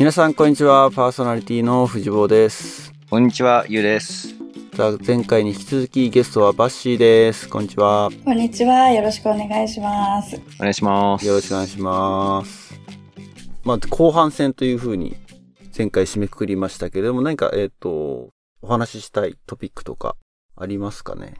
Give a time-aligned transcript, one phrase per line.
[0.00, 4.28] 皆さんこんにちはパーソナリティの藤坊ですこんにちは、ゆうです。
[4.74, 8.90] さあ前回に引き続きゲストはバッシーですこんにちはこんにちは。
[8.92, 10.40] よろしくお願いします。
[10.58, 11.26] お願いします。
[11.26, 12.80] よろしくお願いします
[13.62, 15.16] まあ後半戦というふうに
[15.76, 18.30] 前回締めくくりましたけれども何かえっ、と
[18.62, 20.16] お話ししたいトピックとか
[20.56, 21.34] ありますかね？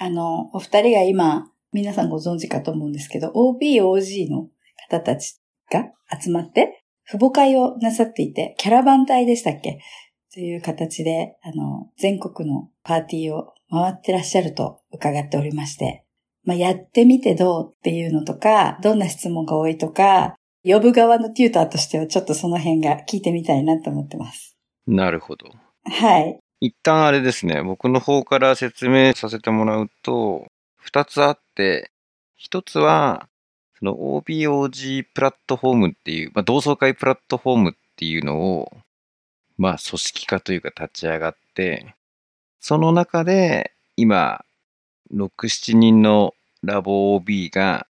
[0.00, 4.48] あの、お二人が今、皆さんご存知かと思うんですけど、OBOG の
[4.90, 5.38] 方たち
[5.70, 5.84] が
[6.20, 9.80] 集まって、父母会をなさっていて、キャラバン隊でしたっけ？
[10.32, 16.04] という形で、あの、全国のパーティーを回ってらっしゃると伺っておりまして、
[16.44, 24.56] まあ、やってみてどうっていうのとか、どんな質問が多いとか、呼ぶ側のテューターとしてはちょっとその辺が聞いてみたいなと思ってます。
[24.86, 25.46] なるほど。
[25.84, 26.38] はい。
[26.60, 30.46] 一旦あれですね、僕の方から説明させてもらうと、
[30.76, 31.90] 二つあって、
[32.36, 33.28] 一つは、
[33.84, 38.72] その OBOG プラットフォームっていう、まあ、同窓会プラットフォームっていうのを、
[39.58, 41.94] まあ、組織化というか立ち上がって、
[42.60, 44.42] その中で、今、
[45.14, 47.86] 6、7人のラボ OB が、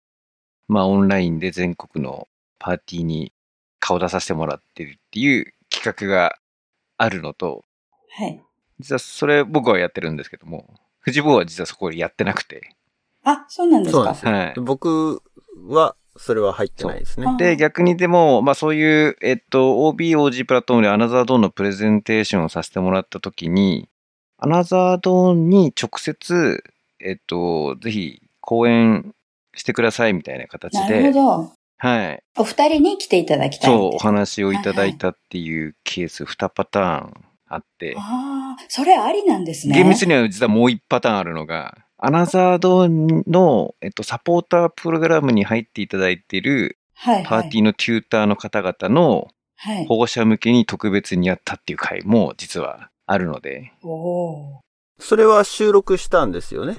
[0.69, 2.29] まあ、オンラインで全国の
[2.61, 3.33] パーティーに
[3.81, 6.37] 顔出させてもらってるっていう企画が
[6.99, 7.65] あるのと、
[8.11, 8.41] はい。
[8.79, 12.77] 実はそれ僕はやってるんですけども、藤坊は実はそこやってなくて。
[13.25, 13.99] あ、そうなんですか？
[13.99, 15.23] そうなんですよ、はい僕
[15.69, 23.89] はそれは入ってないですねで、逆にでも、まあそういう、えっと、OBOG プラットフォームでアナザードーンのプレゼンテーションをさせてもらったときに、
[24.37, 26.63] アナザードーンに直接、
[26.99, 29.15] えっと、ぜひ講演
[29.55, 31.53] してくださいみたいな形なるほで、ど。
[31.79, 32.23] はい。
[32.37, 33.71] お二人に来ていただきたい。
[33.71, 39.75] そう、お話をいただいたっていうケース2パターンあって、ああ、それありなんですね。
[39.75, 47.25] 厳密には実はもう1パターンあるのが、アナザードの、えっと、サポータープログラムに入っていただいているはい、はい。
[47.27, 49.29] パーティーのテューターの方々の
[49.63, 49.87] はい。
[49.87, 54.61] 保護者向けに特別にやったっていう回も実はあるので、おお
[54.99, 56.79] それは収録したんですよね？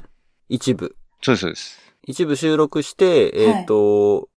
[0.50, 1.80] 一部そうです、そうです。
[2.08, 4.30] 一部収録して、えっ、と、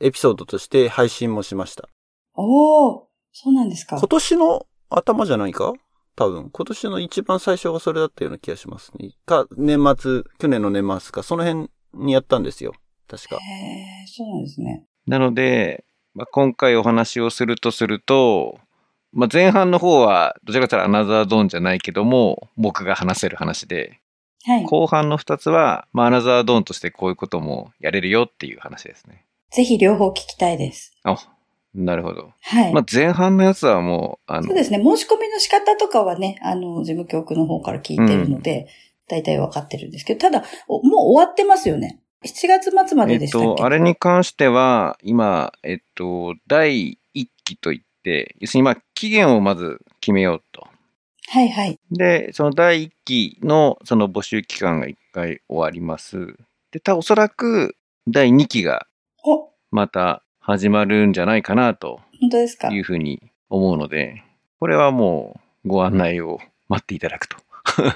[0.00, 1.82] エピソードとして配信もしました。
[1.82, 1.86] ー。
[2.36, 4.08] おおそうなんですか今。
[4.08, 5.74] 年の頭じゃないか？
[6.16, 6.50] 多分。
[6.50, 9.10] 今年の一番最初がそれだったような気がしますね。
[9.26, 12.72] か、年末、去年の年末か、その辺にやったんですよ。
[13.08, 13.36] 確か。
[13.36, 14.84] へえ、そうなんですね。
[15.06, 15.84] なので、
[16.14, 18.58] まあ、今回お話をするとすると、
[19.12, 24.00] まあ、前半の方はどちらかというとアナザードーンじゃないけども、僕が話せる話で、
[24.44, 24.64] はい。
[24.64, 29.26] 後半の2つは、まあ、アナザードーンとしてこういうこともやれるよっていう話ですね。
[29.50, 30.92] ぜひ両方聞きたいです。
[31.02, 31.16] あ、
[31.74, 32.32] なるほど。
[32.40, 32.74] はい。
[32.74, 34.78] まあ、前半のやつはもう、あのそう、ですね。
[34.82, 38.68] 申し込みの仕方とかはね、あの、事務局の方から聞いてるので、
[39.08, 42.00] 大体わかってるんですけど、ただ、おもう終わってますよね。
[42.24, 50.66] 7月末まえっででしたっけ、と、あれに関しては、今、えっと、第1期といって、要するに、まあ、期限をまず決めようと。
[51.28, 51.78] はいはい。
[51.92, 56.36] で、その第1期のその募集期間が1回終わります。
[56.72, 57.76] で、たおそらく
[58.08, 58.86] 第2期が
[59.24, 62.68] お、また始まるんじゃないかなと本当ですか？
[62.72, 64.22] いうふうに思うので、
[64.58, 67.36] これはもうご案内を待っていただくと。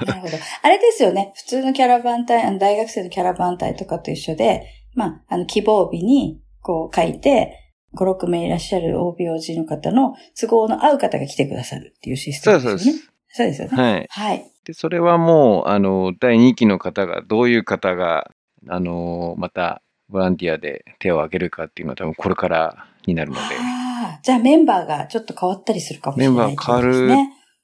[0.06, 0.36] なるほど。
[0.62, 1.32] あれですよね。
[1.36, 4.62] 普通のキャラバン隊、あの大学生のキャラバン隊とかと一緒で、
[4.94, 12.78] まあ、あの、希望日に、こう書いて、5、6名いらっしゃる OBOG の方の都合の合う方が来てくださるっていうシステムですよね。
[12.78, 13.12] そうです。
[13.28, 13.82] そうですよね。
[13.82, 14.06] はい。
[14.08, 14.50] はい。
[14.64, 18.30] で、それはもう、あの、第2期の方が、どういう方が、
[18.68, 19.82] あの、また、
[20.14, 27.10] ボランティアで手を挙げるかっていうのは多分これからになるので、ああ、じゃあメンバーがちょっと変わったりするかもしれないメンバー変わる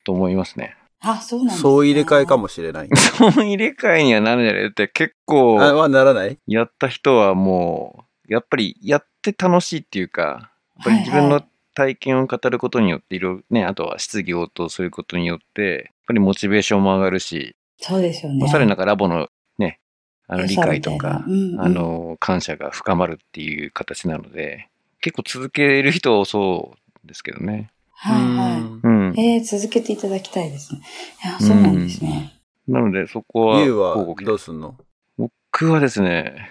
[0.05, 0.77] と思いますね。
[1.01, 1.63] あ、そうなんですね。
[1.63, 2.89] そう入れ替えかもしれない。
[2.97, 6.37] そう入れ替えにはなるんじゃないだって結構、あ、はならない？
[6.49, 11.43] やった人はもう、やっぱりやって楽しいっていうか、やっぱり自分の
[11.75, 18.47] 体験を語ることによって、いろいろね、あとは質疑応答することによって、やっぱりモチベーションも上がるし、そうですよね。
[18.49, 19.29] さらになんかラボのね、
[20.33, 24.69] あの理解とか、うんうんあの、感謝が深まるっていう形なので、
[25.01, 27.71] 結構続ける人多そうですけどね。
[27.93, 29.15] はいはうん。
[29.17, 29.21] い。
[29.21, 30.81] えー、続けていただきたいですね。
[31.25, 32.41] いや、そうなんですね。
[32.69, 34.77] なので、そこは、ゆうはどうすんの？
[35.19, 36.51] 僕はですね、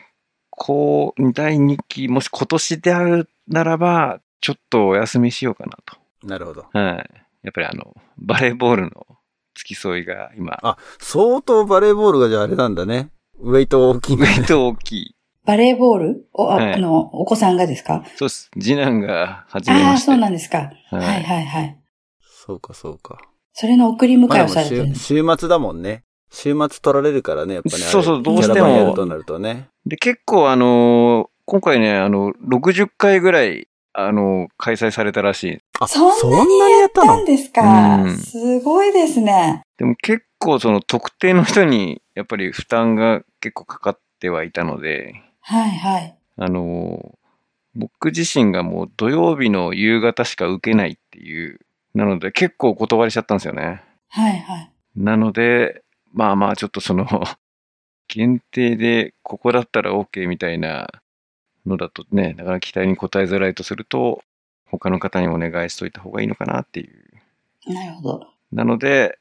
[0.49, 5.97] こう、第2期、もし今年であるならば、ちょっとお休みしようかなと。
[6.27, 6.65] なるほど。
[6.73, 7.09] はい。
[7.43, 9.07] やっぱりあの、バレーボールの
[9.55, 13.09] 付き添いが今、あ、相当バレーボールがじゃああれなんだね。
[13.41, 15.15] ウェイト大きいんウェイト大きい。
[15.45, 18.03] バレーボールお、あ,、はいの、お子さんがですか？
[18.17, 18.49] そうっす。
[18.59, 20.05] 次男が始めああー、まして。
[20.07, 20.57] そうなんですか。
[20.57, 21.79] はいはいはいはい。
[22.21, 23.17] そうかそうか。
[23.53, 25.03] それの送り迎えをされてるんです。
[25.05, 26.03] 週週末だもんね。
[26.31, 27.83] 週末取られるからね、やっぱね。
[27.83, 29.67] そうそうどうしてもやるとなるとね。
[29.85, 35.57] で、結構あのー今回ね、あの、60回ぐらい、あの、開催されたらしい。
[35.79, 37.95] あ、そんなにやったんですか？
[38.03, 39.63] うんすごいですね。
[39.79, 46.17] でも結構その特定の人にやっぱり負担が結構かかってはいたので、はいはい。
[46.37, 47.17] あの、
[47.75, 51.59] 僕自身がもう土曜日の夕方しか受けないっていう、
[51.93, 53.83] なので結構お断りしちゃったんですよね。
[54.07, 54.71] はいはい。
[54.95, 55.83] なので、
[56.13, 57.05] まあまあちょっとその、
[58.07, 60.89] 限定でここだったら OK みたいな
[61.65, 64.23] のだとね、なかなか期待に応えづらいとすると、
[64.65, 67.73] 他の方にお願いしといた方がいいのかなっていう。
[67.73, 68.27] なるほど。
[68.51, 69.19] なので、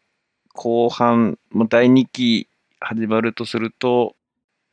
[0.59, 2.49] 後半、もう第2期
[2.81, 4.17] 始まるとすると、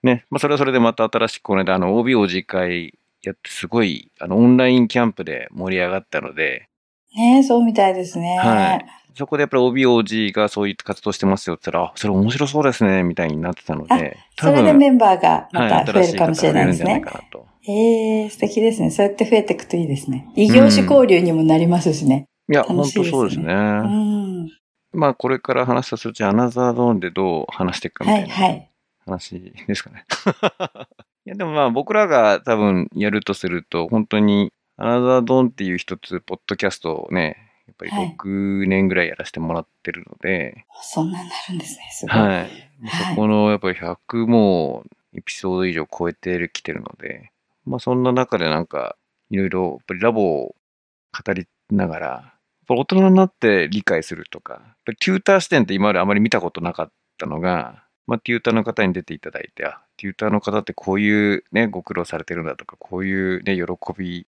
[0.01, 6.69] ね、まあそれはそれでまた新しくこの間、あの、OBOG 会やってすごい、あの、オンラインキャンプで盛り上がったので、
[7.15, 8.35] ねそうみたいですね。
[8.35, 8.85] はい。
[9.15, 17.45] そこでやっぱり OBOG がそういった活動してますよって言ったら、あそれ面白そうですね、みたいになってたので、それでメンバーがまはいた増えるかもしれないですねえるんじゃない。
[17.67, 18.89] ええ素敵ですね。
[18.89, 20.27] そうやって増えていくといいですね。
[20.35, 22.25] 異業種交流にもなりますしね。
[22.49, 23.53] いや、楽本しいですね当そうですね。
[23.53, 24.64] うん。
[24.95, 28.71] まあ、これから話したそっちアナザードーンでどう話していくかみたはいいなはい。
[29.05, 30.05] 話ですかね。
[31.25, 37.37] いや、でもまあ、僕らが多分やるとすると、本当にアナザードーンっていう一つ、ポッドキャストをね、
[37.67, 41.89] やっぱりはい6年ぐらいやらせてもらってるので、そんなになるんですね。
[41.91, 42.17] すごい。
[42.19, 42.27] はい。
[42.37, 42.49] はい
[43.09, 44.83] そこのやっぱり100も
[45.15, 47.31] エピソード以上超えてきてるので、
[47.65, 48.95] まあそんな中でなんか
[49.31, 50.55] いろいろやっぱりラボを
[51.25, 52.34] 語りながら、
[52.73, 63.63] 大人になって理解するとか、テューター視点って今まであまり見たことなかったのが、まあテューターの方に出ていただいて、あ、テューターの方ってこういうね、ご苦労されてるんだとか、こういうね、喜
[63.97, 64.27] び、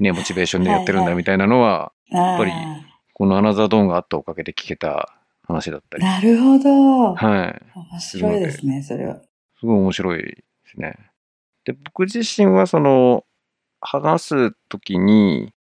[0.00, 2.52] ね、モチベーションでやってるんはいはいだみたいなのは、やっぱり
[3.12, 5.16] このアナザードーンがあったおかげで聞けた
[5.46, 6.04] 話だったり。
[6.04, 7.14] なるほど。
[7.14, 7.62] はい。
[7.74, 9.20] 面白いですね、それは。
[9.58, 10.96] すごい面白いですね。
[11.64, 13.24] で、僕自身はその、
[13.80, 15.52] 話すときに、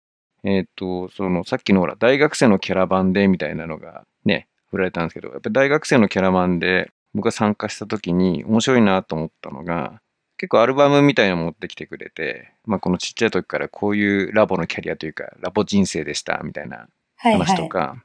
[0.45, 10.01] えっ、と、その、さっきのほら、大学生のキャラバンでみたいなのがね、振られたんですけど、やっぱり大学生のキャラバンで僕が参加したときに面白いなと思ったのが、
[10.37, 17.47] 結構アルバムみたいなの持ってきてくれて、まあこのちっちゃい時からこういうラボのキャリアというか、ラボ人生でしたみたいなはいはい。
[17.47, 18.03] 話とか、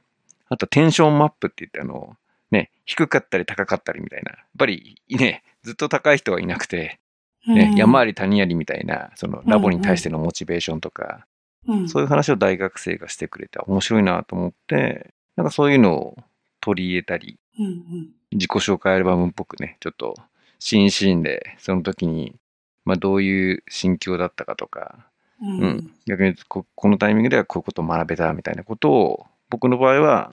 [0.48, 2.16] あとテンションマップって言ってあの、
[2.50, 4.32] ね、低かったり高かったりみたいな。
[4.32, 7.00] やっぱりね、ずっと高い人はいなくて、
[7.46, 11.26] ね、うん山あり谷ありみたいな、そのラボに対してのモチベーションとか、
[11.68, 16.16] うんそういう話を大学生がしてくれて面白いなと思って、なんかそういうのを
[16.60, 20.14] 取り入れたり、うんうん自己紹介アルバムっぽくね、ちょっと
[20.60, 22.36] シーンシーンで、その時に、
[22.84, 25.10] まあどういう心境だったかとか、
[25.42, 30.32] ううんん、逆にここのタイミングではこういうことを学べたみたいなことを僕の場合は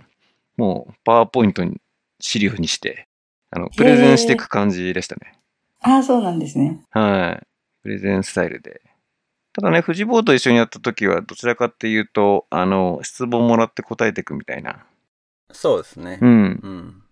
[0.57, 1.81] もうパワーポイントに
[2.19, 3.07] 資料にして
[3.49, 5.39] あのプレゼンしていく感じでしたね。
[5.81, 6.81] ああ、そうなんですね。
[6.91, 7.47] はい。
[7.83, 8.81] プレゼンスタイルで。
[9.59, 14.85] ただね、藤坊と一緒にやった時はどちらかっていうと、あの、質問もらって答えていくみたいな、
[15.51, 16.25] そうですねう。
[16.27, 17.03] ん、うん。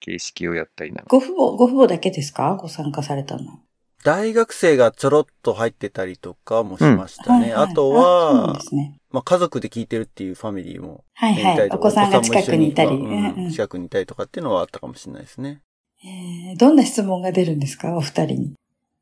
[0.00, 1.04] 形式をやったりな。
[1.06, 2.56] ご父母、ご父母だけですか？
[2.60, 3.60] ご参加されたの。
[4.02, 7.40] 大学生がちょろっと入ってたりとかもしましたね。
[7.40, 8.98] はいはいあとはで、すね。
[9.12, 11.54] まあ家族で聞いてるっていうファミリーもはいはい。
[11.54, 13.52] いたりとかお子さんが近くにいたり。
[13.52, 15.60] 近くにいたりとかっていうのはあったかもしれないですね。
[16.04, 17.94] えーどんな質問が出るんですか？
[17.94, 18.52] お二人に。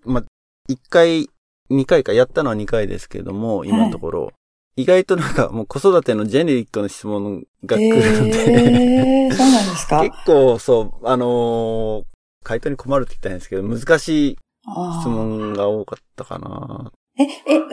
[0.04, 0.24] まあ、
[0.70, 1.30] 1回、
[1.70, 4.32] 2回か、やったのは2回ですけども、今のところ、
[4.76, 8.52] 意外となんかもう子育てのジェネリックの質問が来るので、
[9.26, 10.00] えー、そうなんですか？
[10.02, 12.04] 結構そう、あのー
[12.42, 14.38] 回答に困るって言ったんですけど、難しい
[15.02, 16.90] 質問が多かったかな。
[17.18, 17.24] え、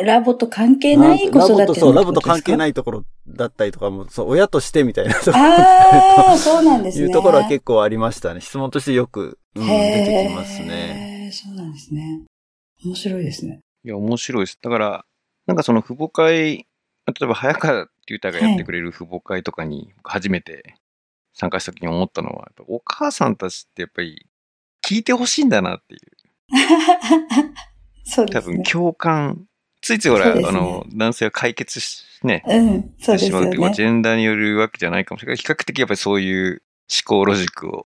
[0.02, 2.58] え、ラボと関係ない子育てのラボと、そう、ラボと関係い。
[2.58, 7.06] ないところだったりとかも、そう、親としてみたいなところああ、そうなんですね。
[7.06, 8.42] いうところは結構ありましたね。
[8.42, 9.70] 質問としてよく、うん、出
[10.06, 11.30] てきますね。
[11.32, 12.24] そうなんですね。
[12.84, 13.62] 面白いですね。
[13.88, 14.60] いや、面白いです。
[14.62, 15.06] だから、
[15.46, 16.68] なんかその父母会、
[17.06, 20.76] 例えば早川テューターがやってくれる父母会とかに初めて
[21.34, 24.28] 参加した時に思ったのは、お母さんたちってやっぱり
[24.86, 26.02] 聞いてほしいんだなっていう。
[26.50, 26.52] 多
[27.48, 27.54] 分
[28.04, 28.64] そうですね。
[28.64, 29.46] 共感。
[29.82, 33.76] ついついほら、ねあの、男性は解決し、ね、うん、そうですよしてしまうっていう、まあ、ね。
[33.76, 37.88] ジェンダーによるわけじゃないかもしれない比較的やっぱりそういう思考ロジックを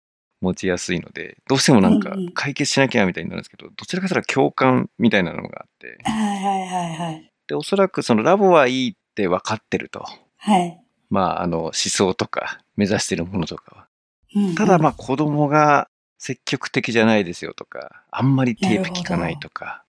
[0.42, 7.32] 持ちやすいので、どうしてもなんか解決しなきゃみたいになるんですけど、どちらかというと共感みたいなのがあって、はいはいはいはい。
[7.48, 10.06] で、おそらくそのラボはいいって分かってると。
[10.38, 10.82] はい。
[11.10, 13.88] まあ、あの、思想とか、目指してるものとかは。
[14.36, 19.84] うんうんただまあ、子供が積極的じゃないですよとか、あんまりテープ聞かないとか、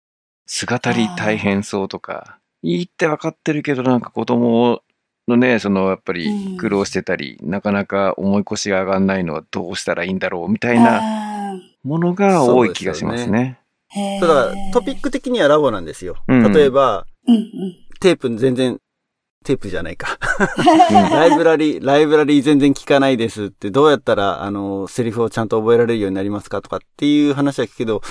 [0.47, 4.83] 姿り大変そうとか、いいって分かってるけど、なんか子供
[5.29, 13.61] のね、その、やっぱり苦労してたり、なかなか重い腰が上がんないのはどうしたらいいんだろうみたいなあものが多い気がしますね。
[13.95, 16.17] ーへーそうだからトピック的にはラボなんですよ。
[16.29, 17.43] うん例えば、うんうん。
[18.01, 18.79] テープ全然
[19.43, 20.19] テープじゃないか。
[20.91, 28.03] ライブラリ、ライブラリ全然聞かないですって、どうやったら、あの、セリフをちゃんと覚えられるようになりますかとかっていう話は聞くけど、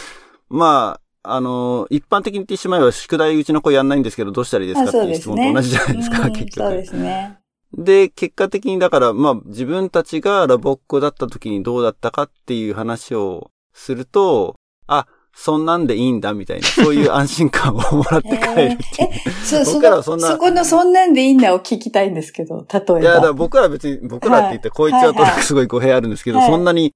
[0.49, 6.67] まあ、あの、一般的に言ってしまえば、宿題うちの子やんないんですけど、どうしたらいいですかっていう質問と同じじゃないですか、うん結局。
[6.67, 7.37] そうですね。
[7.77, 14.55] で、結果的にだから、まあ、自分たちがラボっ子だった時にどうだったかっていう話をすると、
[14.87, 18.77] あ、そんなんでいいんだみたいな、そういう安心感をもらって帰るっていう。
[18.99, 22.99] え、そ、僕らはそんなそこのそんなんでいいんだを聞きたいんですけど、例えば。
[22.99, 26.93] いや、だ僕らは別に、僕らって言って、こいつはとはいはいすごい語弊あるんですけど、はいそんなに、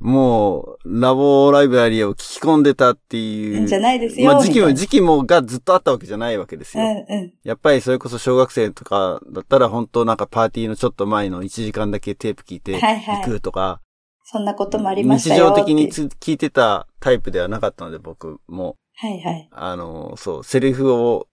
[0.00, 3.66] もう、ラボライブラリーを聞き込んでたっていう。
[3.66, 4.32] じゃないですよ。
[4.32, 6.84] まあ時期も、時期もがずっとあったわけじゃないわけですよ。
[6.84, 7.32] なうんうん。
[7.44, 13.80] やっぱりそれこそ小学生とかだったら本当なんかパーティーのちょっと前の1時間だけテープ聞いてはいはい行くとか、
[14.24, 15.50] そんなこともありまし日たよ。
[15.50, 19.48] 常的に聞いてたタイプではなかったので僕も、はいはい。
[19.52, 21.28] あの、そう、セリフを、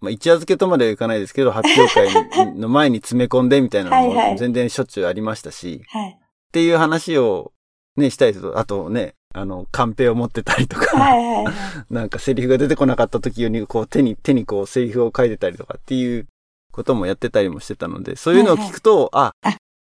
[0.00, 6.10] まあ、一夜漬けとまではいかないですけど、発表会の前に詰め込んでみたいなのはいはいも全然しょっちゅうありましたし、はい。
[6.10, 6.20] っ
[6.52, 7.52] ていう話を
[7.96, 11.54] ね、したりすると、あとね、あの、カンペを持ってたりとか、はいはいはい。
[11.90, 16.26] なんかセリフが出てこなかった時に、こう手に、手にこうセリフを書いてたりとかっていう
[16.72, 19.32] こともやってたりもしてたので、そういうのを聞くと、あ、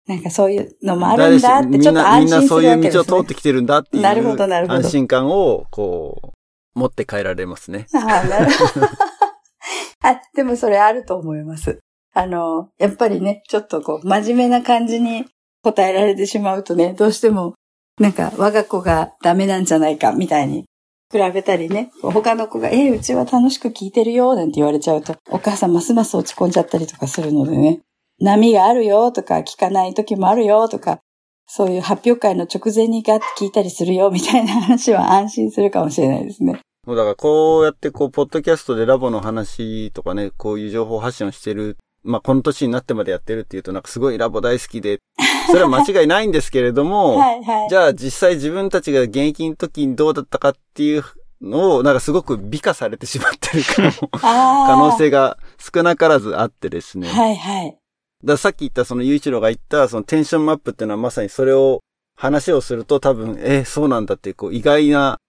[0.08, 3.04] なんかそういうのもあるんだって、ちょっと安みんな心すそういうるわけです、ね。
[3.04, 6.34] 道を通ってきてるんだっていうなるほどなるほど安心感を、こ
[6.76, 7.88] う、持って帰られますね。
[7.94, 8.88] ああ、なるほど。
[10.04, 11.80] あ、でもそれあると思います。
[12.14, 15.26] あの、やっぱりね、ちょっとこう、真面目な感じに
[15.64, 17.54] 答えられてしまうとね、どうしても、
[18.00, 20.66] なんか、我が子がダメなんじゃないか、みたいに、
[21.12, 27.80] 比べたりね、他の子が、えうちは楽しく聞いてるよ、なんて言われちゃうと、お母さんますます落ち込んじゃったりとかするのでね、
[28.20, 31.00] 波があるよ、とか、聞かない時もあるよ、とか、
[31.48, 36.60] そういう発表会の直前にガッて聞いたりするよ、みたいな話は安心するかもしれないですね。
[36.86, 41.78] もうだからこうやってこう、ポッドキャストでラボの話とかね、こういう情報発信をしてる、
[42.08, 45.00] まあこの年になってまでやってるっていうとなんかすごいラボ大好きで、
[45.52, 47.70] それは間違いないんですけれども、はいはい。
[47.70, 51.04] じゃあ実際自分たちが現役の時にどうだったかっていう
[51.42, 57.08] のを、なんかすごく美化されてしまってるからも可可能性が少なからずあってですね。
[57.08, 57.78] はいはい。
[58.24, 61.82] ださっき言ったそのゆういちろうが言ったそのテンションマップっていうのはまさにそれを
[62.16, 65.20] 話をすると多分、えそうなんだっていうこう意外な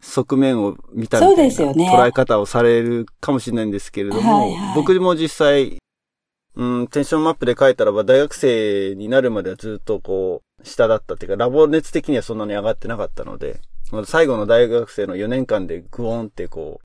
[0.00, 5.78] 側面を見たみたいなそうですよね捉え方をされるかもしれないんですけれども、はいはい僕も実際、
[6.58, 13.60] うん、テンションマップで書いたらば大学生になるまではずっとこう下だったっていうかラボ熱的にはそんなに上がってなかったので、
[13.92, 16.80] まあ最後の大学生の4年間でグオンってこ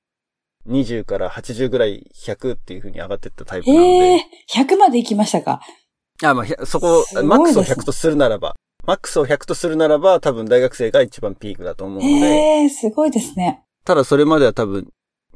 [0.68, 5.60] う、20から80ぐらい100っていう風に上がっていったタイプなので、ええー、100まで行きましたか？
[6.24, 13.64] あ、まあ、そこねマックスを100とするならば、マックスを100とするならば、多分大学生が一番ピークだと思うので、ええー、すごいですね。
[13.86, 14.88] ただそれまでは多分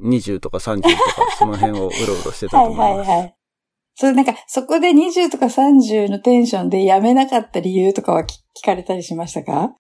[0.02, 0.96] 20とか30とか、
[1.40, 3.10] その辺をうろうろしてたはいと思います。
[3.10, 3.37] はいはい。
[4.00, 8.28] そう、なんか、そこで20とか30のテンションでやめなかった理由とかは聞
[8.62, 9.76] 聞かれたりしましたか？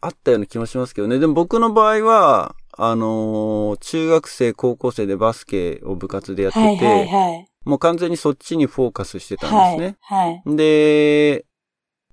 [0.00, 1.18] あったような気もしますけどね。
[1.18, 7.48] でも僕の場合は、あのー中学生、高校生でバスケを部活でやってて、はいはいはい。
[7.66, 9.96] もう完全にそっちにフォーカスしてたんですね。
[10.00, 10.30] はい。
[10.30, 10.56] はい。
[10.56, 11.44] で、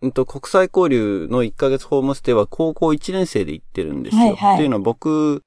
[0.01, 4.21] うんと、国際交流の1ヶ月ホームステイは高校1年生で行ってるんですよ。
[4.21, 5.43] はいはいっていうのは僕、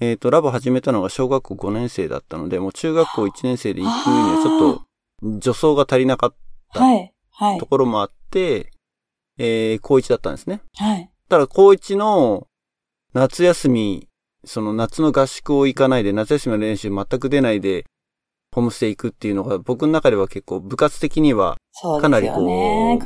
[0.00, 4.91] えっ、と、ラボ始めたのが小学校5年生だったので、もう中学校1年生で行くにはちょっと
[5.22, 6.34] 助走が足りなかっ
[6.74, 6.80] た
[7.58, 7.66] と。
[7.66, 8.70] ころもあって、
[9.38, 10.62] えー、高1だったんですね。
[10.76, 11.10] はい。
[11.28, 12.46] ただ高1の
[13.14, 14.08] 夏休み、
[14.44, 17.84] その夏の合宿を行かないで、夏休みの練習全く出ないで、
[18.54, 21.56] ホームステイ行くっていうのが僕の中では結構部活的には
[22.00, 22.28] かなり。
[22.28, 22.40] こ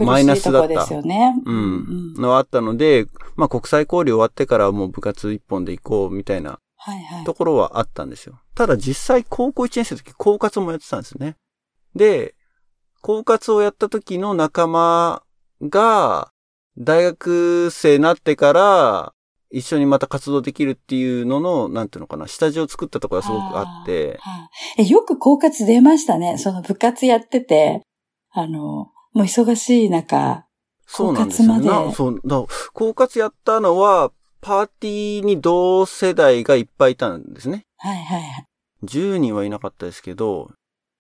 [0.01, 1.35] うマイナスだったね。
[1.45, 2.15] うん。
[2.15, 3.07] のはあったので、
[3.37, 7.25] まあ国際交流終わってからはもう部活一本で行こうみたいなはいはい。
[7.25, 8.41] ところはあったんですよ。
[8.57, 11.37] ただ実際高校1年生の時、高活もやってたんですね。
[11.97, 12.35] で、
[13.01, 15.23] 高活をやった時の仲間
[15.63, 16.31] が、
[16.79, 19.13] 大学生になってから、
[19.51, 26.37] 一緒にまた活動できるっていうのの、なんていうのかな、下地を作ったところがすごくあって、はいえ、よく婚活出ましたね。
[26.39, 27.83] その部活やってて、
[28.33, 30.47] あの、もう忙しい中、
[30.87, 37.65] そうなんですよ婚活までなそう、だ高活やったのは、パーティーに同世代がいっぱいいたんですね。
[37.79, 38.45] はいはいはい。
[38.85, 40.51] 10人はいなかったですけど、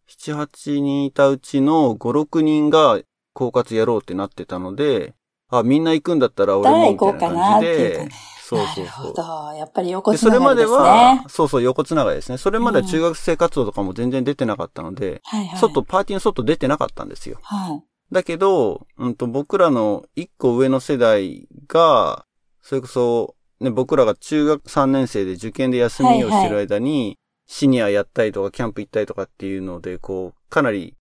[0.09, 3.01] 7、8人いたうちの5、6人が
[3.33, 5.15] 婚活やろうってなってたので、
[5.49, 9.15] あ、みんな行くんだったら俺もみたいな感じっていうでか、そうそうなるほそう。
[9.15, 9.23] ど。
[9.59, 11.23] やっぱり横で、それまでつながりですね。
[11.23, 12.39] は、そうそう、横つながりですね。
[12.39, 15.59] それまでは中学生活動とかも全然出てなかったので、はいはい。
[15.59, 17.39] 外、パーティーの外出てなかったんですよ。
[17.43, 17.83] はい。
[18.13, 22.25] だけど、うんと、僕らの一個上の世代が、
[22.63, 30.95] それこそ、ね、僕らが中学3年生で受験で休みをしてる間に、シニアやったりとか、キャンプ行ったりとかっていうので、こう、かなり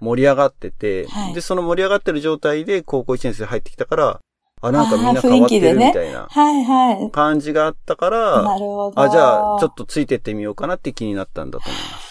[0.00, 4.20] 盛り上がってて、はいで、その盛り上がってる状態で高校1年生入ってきたから、
[4.60, 6.28] あ、なんかみんな変わってるみたいな。
[7.12, 8.40] 感じがあったから。
[8.40, 8.58] あ、
[9.08, 12.08] じゃあ、ちょっとついてってみようかなって気になったんだと思います。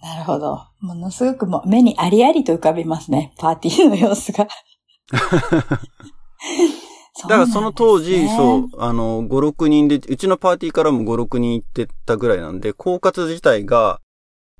[0.00, 0.60] なるほど。
[0.80, 3.32] ものすごくもう目にありありと浮かびますね。
[3.38, 4.46] パーティーの様子が。
[7.22, 14.00] だからその当時、そうう、あの、5、6人で、うちのパーティーからも5、6人行ってたぐらいなんで、狡猾自体が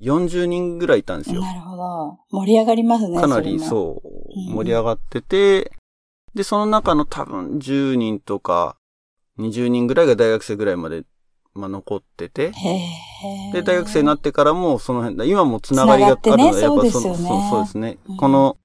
[0.00, 1.40] 40人ぐらいいたんですよ。
[1.40, 2.18] なるほど。
[2.30, 3.20] 盛り上がりますね。
[3.20, 5.72] かなりそうう、ん盛り上がってて、
[6.34, 8.76] で、その中の多分10人とか
[9.38, 11.04] 20人ぐらいが大学生ぐらいまで、
[11.54, 12.52] まあ、残ってて。
[13.52, 18.16] で、大学生になってからもその辺、今もつながりがあるのは、つながってねやっぱそそうですよねそうそうですねうん。
[18.16, 18.56] この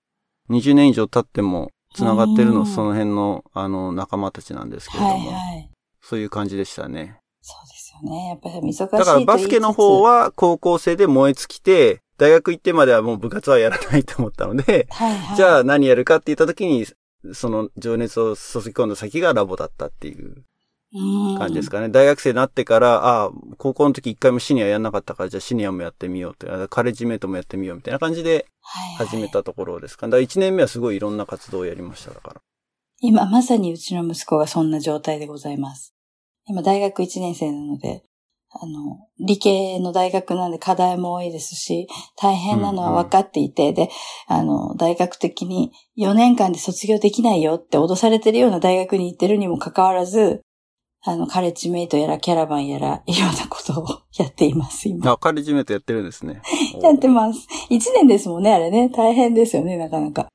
[0.49, 5.69] 20年以上経ってもつながってるの、うんその辺の、あの、仲間たちなんですけれども、はいはい。
[6.01, 7.19] そういう感じでしたね。
[7.41, 8.29] そうですよね。
[8.29, 16.85] やっぱり忙しいとだからバスケの方は、は高校生で燃え尽きて、大学行ってまではもう部活はやらないと思ったので、はいはい、じゃあ何やるかって言った時に、
[17.33, 20.43] その情熱を注ぎ込んだ先がラボだったっていう
[21.37, 21.77] 感じですか。
[21.77, 21.89] かね。
[21.89, 30.07] 大学生になってから、ああ、高校の時一回もシニアやんなかったから、じゃあシニアもやってみようって、あカレッジメイトもやってみようみたいな感じではいはい始めたところですか。
[30.07, 32.41] だから1年目はすごいいろんな活動をやりました、だから。
[32.99, 35.93] 今まさにうちの息子がそんな状態でございます。
[36.45, 38.03] 今大学1年生なので、
[38.55, 43.89] あの、理系の大学なんで課題も多いですし、大変なのは分かっていて、で、
[44.27, 50.43] あの、大学的に4年間で卒業できないよって脅されてるような大学に行ってるにもかかわらず、
[51.05, 53.85] あの、カレッジメイトやらキャラバンやら、 いろんなことを
[54.17, 55.11] やっています、今。
[55.11, 56.41] あ、カレッジメイトやってるんですね。
[56.81, 57.47] やってます。
[57.69, 58.89] 1年ですもんね、あれね。
[58.89, 60.27] 大変ですよね、なかなか。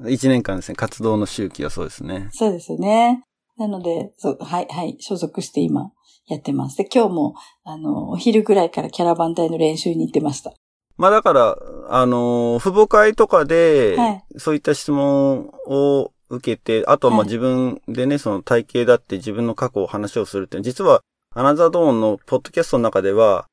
[0.00, 2.28] 1年間ですね、活動の周期はそうですね。
[2.32, 3.22] そうですよね。
[3.56, 5.92] なので、そう、はい、はい、所属して今
[6.26, 6.76] やってます。
[6.78, 10.52] で、今日も、あの、お昼ぐらいからキャラバン隊の練習に行ってました。
[10.96, 11.56] まあだから、
[11.88, 21.02] あのー、父母会とかではい、そういった質問を受けて、あとはまあはい自分でね、その体型だって自分の過去を話をするって、実は、
[21.34, 23.46] アナザードーンのポッドキャストの中では、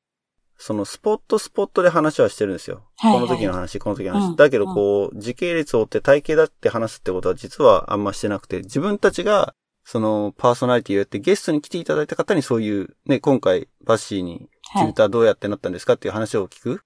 [0.56, 2.82] そのスポットスポットで話はしてるんですよ。
[2.98, 3.20] はいはい。
[3.26, 4.30] この時の話、この時の話。
[4.30, 4.36] うん。
[4.36, 16.82] だけどこう、時系列を追って体型だって話すってことは実はあんましてなくて、自分たちが、そのパーソナリティをやってゲストに来ていただいた方にそういう、ね、今回バッシーにツイッターどうやってなったんですかっていう話を聞く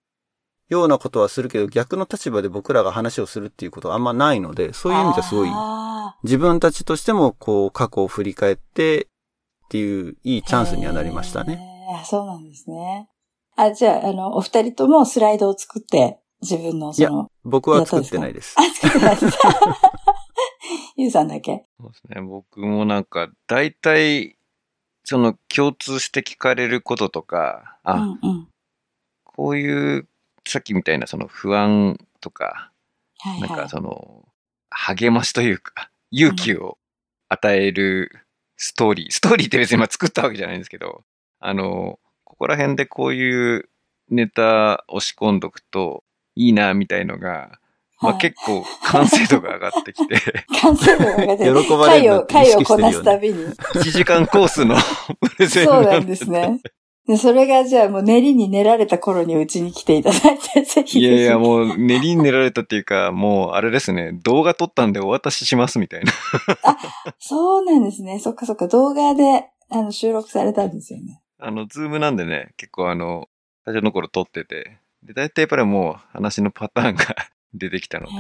[0.69, 9.07] ようなことはするけど、逆の立場で僕らが話をするっていうことはあんまないので、そういう意味ではすごい、あ自分たちとしてもこう、過去を振り返ってっ
[9.69, 11.61] ていういいーチャンスにはなりましたね。
[12.05, 13.09] そうなんですね。
[13.57, 18.63] あ、じゃあ、あの、お二人ともスライドを作って、自分のその、僕は作ってないですあ、。
[18.63, 19.39] 作ってないです。
[20.97, 21.65] ゆうさんだけ。
[21.81, 22.23] そうですね。
[22.23, 24.37] 僕もなんか、大体、
[25.05, 28.49] その共通して聞かれることとか、あ、うんうん。
[29.25, 30.09] こういう、
[30.47, 32.71] さっきみたいなその不安とか、
[33.19, 33.49] はいはい。
[33.49, 34.25] なんかその、
[34.71, 36.79] 励ましというか、勇気を
[37.29, 38.11] 与える
[38.57, 39.11] ストーリー。
[39.11, 41.05] ストーリーって別に今作ったわけじゃないんですけど、
[41.41, 43.69] あの、ここら辺でこういう
[44.11, 46.05] ネタ押し込んどくと
[46.35, 47.59] いいな、みたいのが、
[48.01, 50.21] まあはい結構完成度が上がってきて、
[50.61, 51.63] 完成度が上がってる。
[51.63, 53.45] 喜ばれるのって回を、回を意識してるよねこなすたびに。
[53.47, 54.77] 1時間コースの
[55.37, 56.61] プレゼンそうなんですね。
[57.07, 61.01] で、それがじゃあもう練りに練られた頃にうちに来ていただいて、 ぜひ。
[61.01, 66.13] いやいや、もう練りに練られたっていうか、もうあれですね、 動画撮ったんでお渡ししますみたいな。
[67.19, 68.19] そうなんですね。
[68.21, 71.21] そっかそっか、動画で、あの、収録されたんですよね。
[71.39, 73.29] あの、ズームなんでね、結構あの、
[73.67, 77.05] 最初の頃撮ってて、で、大体やっぱりもう話のパターンが
[77.53, 78.13] 出てきたので。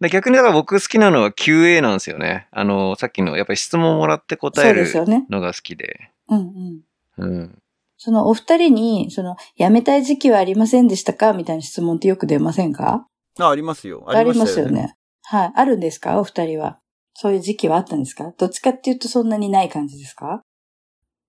[0.00, 2.48] で逆にだから僕好きなのは QA なんですよね。
[2.50, 4.84] あの、さっきのやっぱり質問もらって答える。
[5.30, 6.10] のが好きで。
[6.28, 6.80] うんうん。
[7.18, 7.61] うん。
[8.04, 11.34] そのお二人に、その、辞めたい時期はありませんでしたか？
[11.34, 13.06] みたいな質問ってよく出ませんか？
[13.38, 14.02] あ、ありますよ。
[14.08, 14.96] ありますよね。
[15.22, 15.52] はい。
[15.54, 16.18] あるんですか？
[16.18, 16.80] お二人は。
[17.14, 18.32] そういう時期はあったんですか？
[18.36, 20.42] どっちかっていうとそんなにない感じですか？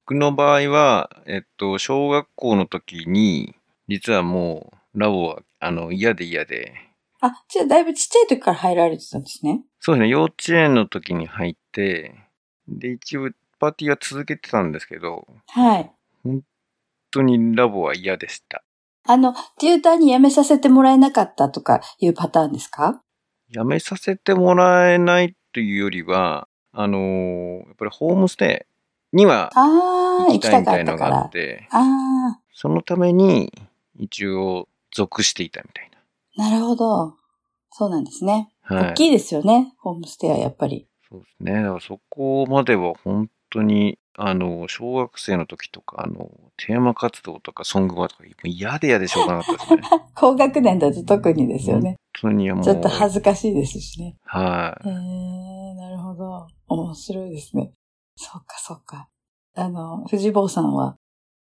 [0.07, 3.53] 僕の場合は、えっと、小学校の時に、
[3.87, 6.73] 実はもう、ラボは、あの、嫌で嫌で、
[7.21, 9.61] あ、じゃあだいぶちっちゃい時から入られてたんですね。
[9.79, 12.15] そうですね、幼稚園の時に入って、
[12.67, 15.91] で、一応、パーティーは続けてたんですけど、はい。
[16.23, 16.41] 本
[17.13, 18.63] 当にラボは嫌でした。
[19.05, 23.01] あの、テューターに辞めさせてもらえなかったとかいうパターンですか？
[23.51, 28.65] 辞めさせてもらえないというよりは、あのーやっぱりホームステ
[29.13, 31.29] イにはああ、行きたいみたいのがあっ。
[31.29, 33.51] て、あそのために
[33.95, 35.91] 一応属していたみたい
[36.37, 37.15] あ、なるほど。
[37.71, 38.49] そうなんですね。
[38.69, 38.77] な。
[38.77, 38.91] はい。
[38.91, 39.73] 大きいですよね。
[39.79, 40.87] ホームステイはやっぱり。
[41.09, 41.63] そうですね。
[41.81, 49.99] そこまでは本当にあの、小学生の時とか、あの、テーマ活動とかソングバーとか、もう嫌で嫌でしょうがなかったですね。
[50.15, 51.95] 高学年だと特にですよね。
[52.21, 52.63] 本当にもう。
[52.63, 54.15] ちょっと恥ずかしいですしね。
[54.25, 54.87] はい。
[54.87, 56.47] へえ、なるほど。
[56.67, 57.71] 面白いですね。
[58.15, 59.07] そっかそっか。
[59.55, 60.95] あの、藤坊さんは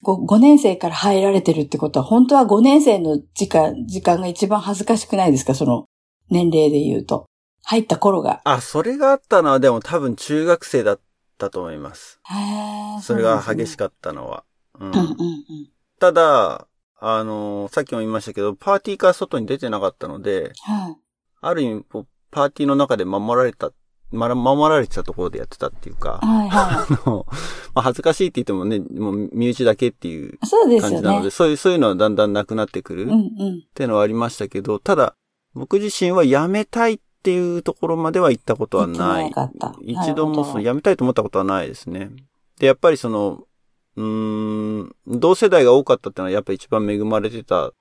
[0.03, 5.55] 5、5年生から入られてるってことは、本当は5年生の時間、時間が一番恥ずかしくないですか？
[5.55, 5.85] その
[6.29, 7.25] 年齢で言うと。
[7.69, 8.39] 入った頃が。
[8.45, 11.01] あ、それがあったのはでも多分中学生だった
[11.49, 12.19] と思います。
[13.01, 13.79] それが激しく。
[13.79, 14.43] かったのは。
[14.79, 15.15] うんうんうんうん。
[15.99, 16.67] ただ、
[16.99, 20.97] あの、さっきも言いましたけど、パーティーから外に出てなかったので、はい。
[21.41, 21.85] ある意味、
[22.31, 23.71] パーティーの中で守られた、
[24.11, 27.25] ま守られてたところでやってたっていうか、はいは あの、
[27.75, 31.29] まあ、恥ずかしいって言ってもね、もう身内だけっていう感じなので、ね。
[31.29, 33.63] そういう、そういうのはだんだんなくなってくるっうんうん。
[33.73, 35.15] ていうのはありましたけど、ただ、
[35.53, 39.31] 僕自身は辞めたいっていうところまでは行ったことはない。
[39.31, 39.51] な
[39.81, 42.11] 一度もその辞めたいと思ったことはないですね。
[42.59, 43.43] で、やっぱりその、
[43.95, 47.73] うーん、同世代が多かったっていうのはやっぱり一番恵まれてたと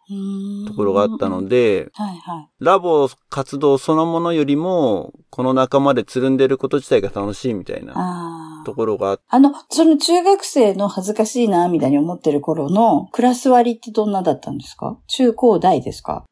[0.75, 2.49] ころがあったので、はいはい。
[2.59, 8.75] ラボ活動そのものよりも、この仲間でつるんでること自体が楽しいみたいなと。
[8.75, 14.99] ころがああの、その中学生の恥ずかしいな、みたいに思ってる頃のクラス割りってどんなだったんですか？
[15.09, 16.25] 中高大ですか？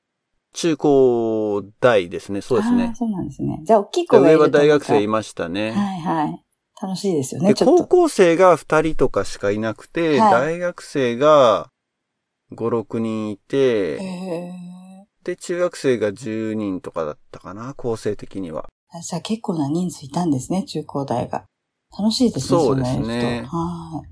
[0.54, 2.94] 中高大ですね、そうですね。
[2.96, 3.60] そうなんですね。
[3.64, 5.72] じゃあ、大きい子が上は大学生いまましたね。
[5.72, 6.44] はいはい。
[6.80, 7.84] 楽しいですよで、ね、ちょっと。
[7.84, 11.68] 高校生が2人とかしかいなくて、はい大学生が
[12.52, 14.52] 5、6人いて、へ
[15.24, 18.68] で、中学生が10人とかだったかな、構成的には。
[18.94, 21.46] ーじゃあ結構な人数いたんですね、中高大が。
[21.96, 23.48] 楽しいですね、そうですね。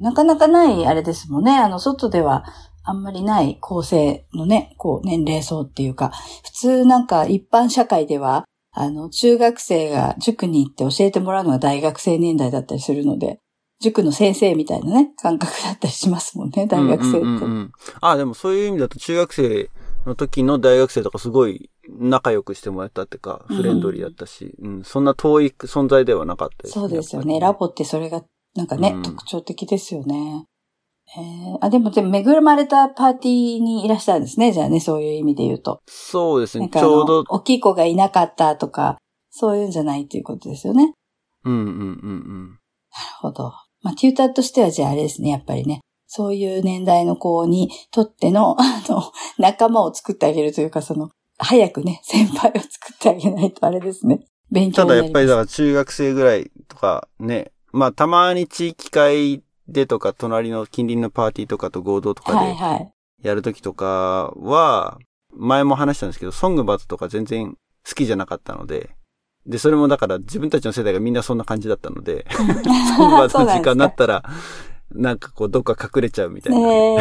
[0.01, 1.59] なかなかない、あれですもんね。
[1.59, 2.45] あの、外では
[2.85, 6.13] あんまりない構成のね、こう、年齢層っていうか、
[6.45, 13.39] 普通なんか一般社会では、あの、中学生が塾に行って教えてもらうのが大学生年代だったりするので、
[13.81, 17.19] 塾の先生みたいなね、感覚だったりしますもんね、大学生って。
[17.19, 19.71] うんうんうんうんあ、でもそういう意味だと中学生
[20.07, 27.39] の時の大学生とかすごい仲良くしてもらったってか、うんフレンドリーだったし、うん、そんな遠い存在ではなかったですそうですよね。
[27.41, 28.23] ラボってそれが、
[28.55, 30.47] なんかね、うん特徴的ですよね。
[31.15, 34.53] えー、あ、でも、でも、恵まれたパーティーにいらっしゃるんですね。
[34.53, 35.83] じゃあね、そういう意味で言うと。
[35.87, 36.69] そうですね。
[36.69, 38.99] ちょうど、大きい子がいなかったとか、
[39.31, 40.95] そういうんじゃないっていうことですよね。
[41.45, 42.49] うんうんうんうん。
[42.49, 42.59] なる
[43.21, 43.53] ほど。
[43.83, 45.81] まあ、テューターとしてはじゃああれですね、やっぱりね。
[46.07, 49.03] そういう年代の子にとっての、 あの、
[49.39, 54.21] 仲間を作ってあげるというか、その、早くね、 先輩を作ってあげないとあれですね。
[54.51, 59.43] 勉強ただやっぱりだから中学生ぐらいとかね、まあたまに地域会
[59.73, 62.55] でとか隣の近隣のパーティーとかと合同とかで。
[63.23, 64.99] やるときとかは、
[65.35, 67.57] 前も話したんですけど、ソングバトとか全然
[67.89, 68.91] 好きじゃなかったので、
[69.47, 72.47] で、それもだから自分たちの世代がみんなそんな感じだったので、 ソン
[73.11, 74.25] グバトの時間になったら、
[74.91, 75.33] なんか。
[75.33, 76.59] こうどっか隠れちゃうみたいな。
[76.59, 77.01] ねえ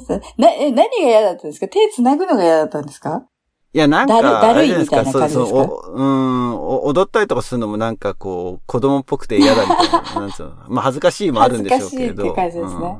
[0.00, 0.20] そう。
[0.36, 1.68] な、え、何が嫌だったんですか？
[1.68, 3.24] 手繋ぐのが嫌だったんですか？
[3.74, 5.28] いや、なんだるか、だるいみたいな感じですか？
[5.28, 10.20] そうそうおうん、お踊ったりとかするのもなんかこう、子供っぽくて嫌だみたいな。
[10.22, 12.22] なんつうの まあ恥ずかしいもあるんでしょうけれど。
[12.24, 12.98] 恥ずかしいって感じですね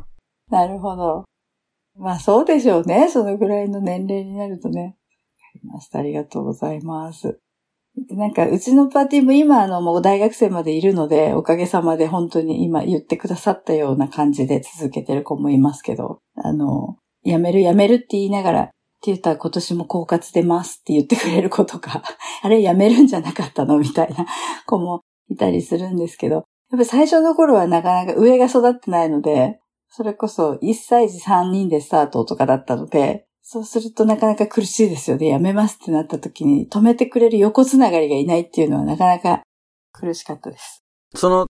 [0.50, 1.24] なるほど。
[1.96, 3.08] まあそうでしょうね。
[3.08, 4.82] そのぐらいの年齢になるとね。
[4.82, 4.94] わか
[5.62, 5.98] りました。
[5.98, 7.38] ありがとうございます。
[8.08, 22.02] でなんか、うちのパーティーも今、あの、もう大学生までいるので、おかげさまで本当に今言ってくださったような感じで続けてる子もいますけど、あの、辞める辞めるって言いながら、って言ったら今年も狡猾出ますって言ってくれる子とか、
[22.42, 24.26] あれ辞めるんじゃなかったのみたいな
[24.66, 26.34] 子もいたりするんですけど、
[26.70, 35.28] やっぱ最初の頃はなかなか上が育ってないので、それこそ1歳児3人でスタートとかだったので、そうするとなかなか苦しいですよね。
[35.28, 39.42] やめますってなった時に止めてくれる横つながりがいないっていうのはなかなか
[39.92, 40.82] 苦しかったです。
[41.14, 41.46] その、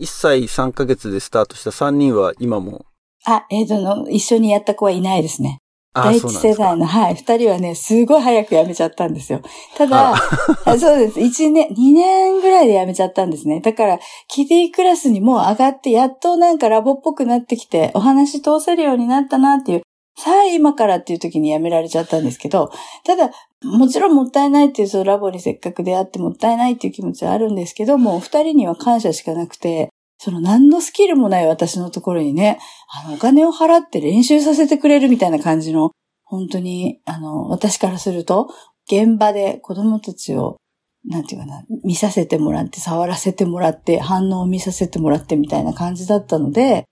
[0.00, 2.84] 1歳3ヶ月でスタートした3人は今も、
[3.24, 5.58] あ、えっ、との、一緒にやった子はいないですね。
[5.94, 9.42] あ第一世代の、はい、二人はね、すごい早く辞めちゃったんですよ。
[9.76, 10.16] ただ、あ
[10.78, 11.20] そうです。
[11.20, 13.60] 一年、二年ぐらいで辞めちゃったんですね。
[13.60, 19.82] だから、キディクラスにも上がって、やっとなんかラボっぽくなってきて、お話通せるようになったなっていう、
[20.16, 22.70] さあ今からっていう時に辞められちゃったんですけど、
[23.04, 23.30] ただ、
[23.62, 29.90] もちろんもったいないっていう、そのラボにせっかく出会ってもったいないっていう気持ちはあるんですけども、二人には感謝しかなくて、
[30.22, 32.60] その何のスキルもない私のところにね、
[33.04, 35.90] あの、お金を払って練習させてくれるみたいな感じの、
[36.22, 38.48] 本当に、あの、私からすると、
[38.86, 40.58] 現場で子供たちを、
[41.04, 46.84] なんていうかな、見させてもらって、触らせてもらって、反応を見させてもらってみたいな感じだったので、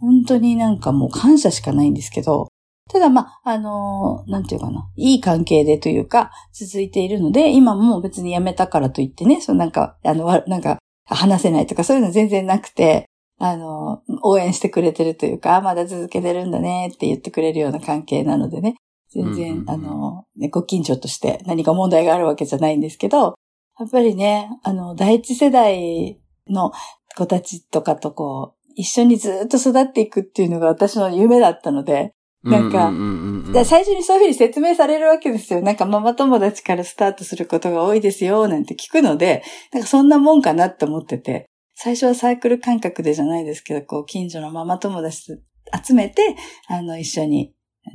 [0.00, 2.46] 本当になんかもう感謝しかないんですけど、
[2.88, 10.78] ただまあ、あのなんていうかな、いい関係でというか、続いているので、今も別に辞めたからといってね、そのなんか、あの、なんか、
[11.14, 18.76] 話せないとかそういうの全然なくて、あの、応援してくれてるというか、あまだ続けてるんだねって言ってくれるような関係なのでね。
[19.10, 23.34] 全然、うんうんうんあの、ね、ご近所として何か問題があるわけじゃないんですけど、
[23.78, 26.72] やっぱりね、あの、第一世代の
[27.16, 35.62] 子たちとかとこう、一緒にずっと育っていくっていうのが私の夢だったので、なんか最初にそういうふうに説明されるわけですよ。
[35.62, 45.38] なんかママ友達からスタートすることが多いですよ、なんて聞くので、なんかそんなもんかなって思ってて、最初はサークル感覚でじゃないですけど、こう、近所のママ友達
[45.84, 46.36] 集めて、
[46.68, 47.52] あの、一緒に、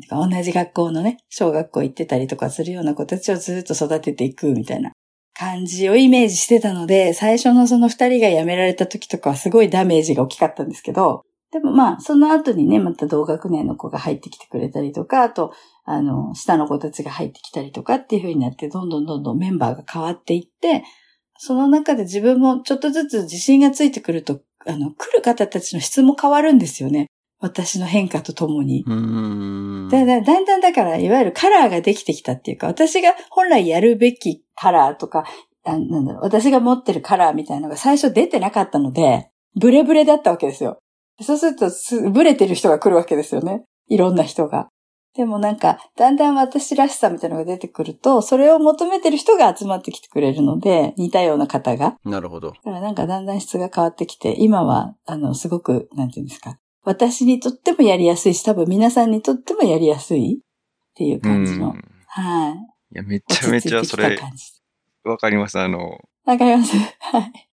[0.10, 4.92] 同じ学校のね、小学校行ってたりとかするような子たちをずっと育てていくみたいな
[5.34, 15.52] 感じをイメージしてたので、最初のその二人が辞められた時とかはすごいダメージが大きかったんですけど、でもまあ、その後にね、また同学年の子が入ってきてくれたりとか、あと、
[15.84, 20.84] あの、下の子たちが入ってきたりとかっていう風になって、どんどんどんどんメンバーが変わっていって、
[21.38, 27.08] その中で自分もちょっとずつ自信がついてくると、あの、来る方たちの質も変わるんですよね。
[27.42, 28.86] 私の変化とともに。
[28.88, 29.90] うーん。
[29.90, 35.26] だだだんだんだから、いわゆるカラーができてきたっていうか、私が本来やるべきカラーとか、
[35.66, 40.80] あなんだろう、私が持ってるカラーみたいなのが最初出てなかったので、ブレブレだったわけですよ。
[41.24, 43.64] そうするとす、ブレてる人が来るわけですよね。
[43.88, 44.70] いろんな人が。
[45.16, 51.98] でもなんか、だんだん私らしさみたいなのが出てくると、それを求めてる人が集まってきてくれるので、似たような方が。
[52.06, 52.52] なるほど。
[52.52, 56.58] だからなんかだんだん質が変わってきて、今は、あの、すごく、なんていうんですか。
[56.84, 61.70] 私にとってもやりやすいし、多分皆さんにとってもやりやすいっていう感じの。
[61.70, 62.54] うんはい。
[62.56, 64.20] いや、めち落ゃめちゃそれ。
[65.04, 65.58] わかります。
[65.58, 67.50] あの、わかりますはい。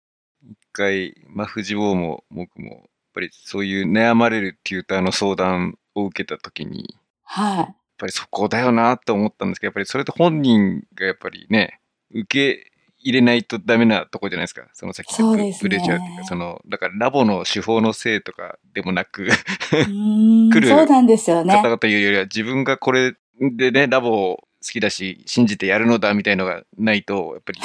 [0.50, 7.76] 一回、まあ、藤坊も僕も、ぱりそういう悩まれるテューターの相談を受けたときに、やっはい。
[7.98, 11.80] ぱりそこだよなって思ったんですけど、やっぱりそれって本人がやっぱりね、
[12.14, 14.68] 受け入れないとダメなとこじゃないですか。
[14.74, 19.28] その先そうですねブレちゃうっていうか、その、だからラボの手法のせいとかでもなく、
[19.72, 21.70] 来るそうなんですよね方。
[21.70, 27.60] 々いうよりは自分がこれでね、ラボを好きだし、信じてやるのだみたいのがないと、やっぱり、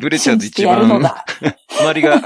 [0.00, 1.24] ブレちゃうと一番、やるのだ。
[1.80, 2.22] 周りが、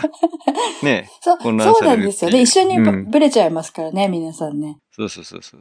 [0.83, 2.41] ね、 そう、混乱そうされるなんですよね。
[2.41, 4.79] 一緒にうんぶれちゃいますからね、皆さんね。
[4.91, 5.61] そうそうそうそう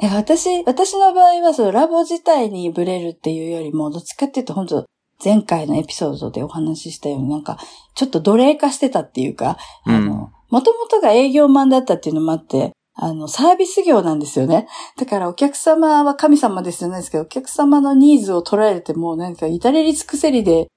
[0.00, 4.86] 私、私の場合は、そのラボ自体にブレるっていうよりも、どっちかっていうと、本当
[5.24, 7.58] 前回のエピソードでお話ししたように、なんか、
[7.96, 14.66] ちょっと奴隷化してたっていうか、うんあの、もともとが営業マンだったっていうのもあって、あの、サービス業なんですよね。
[14.96, 20.68] だからお客様は神様ですよねですけど、お客様のニーズを捉えても、なんか至れり尽くせりで、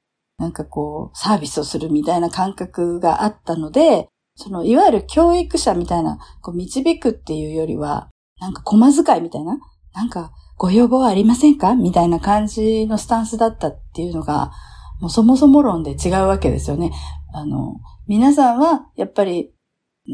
[0.41, 9.59] なんかこう、サービスをするみたいな感覚があったので、その、いわゆる教育者みたいな、こう、導くっていうよりは、なんか、駒遣いみたいな、
[9.93, 14.51] なんか、ご要望はありませんかみたいな感じのスタンスだったっていうのが、
[14.99, 16.91] もうそもそも論で違うわけですよね。
[17.33, 17.75] あの、
[18.07, 19.53] 皆さんは、やっぱり、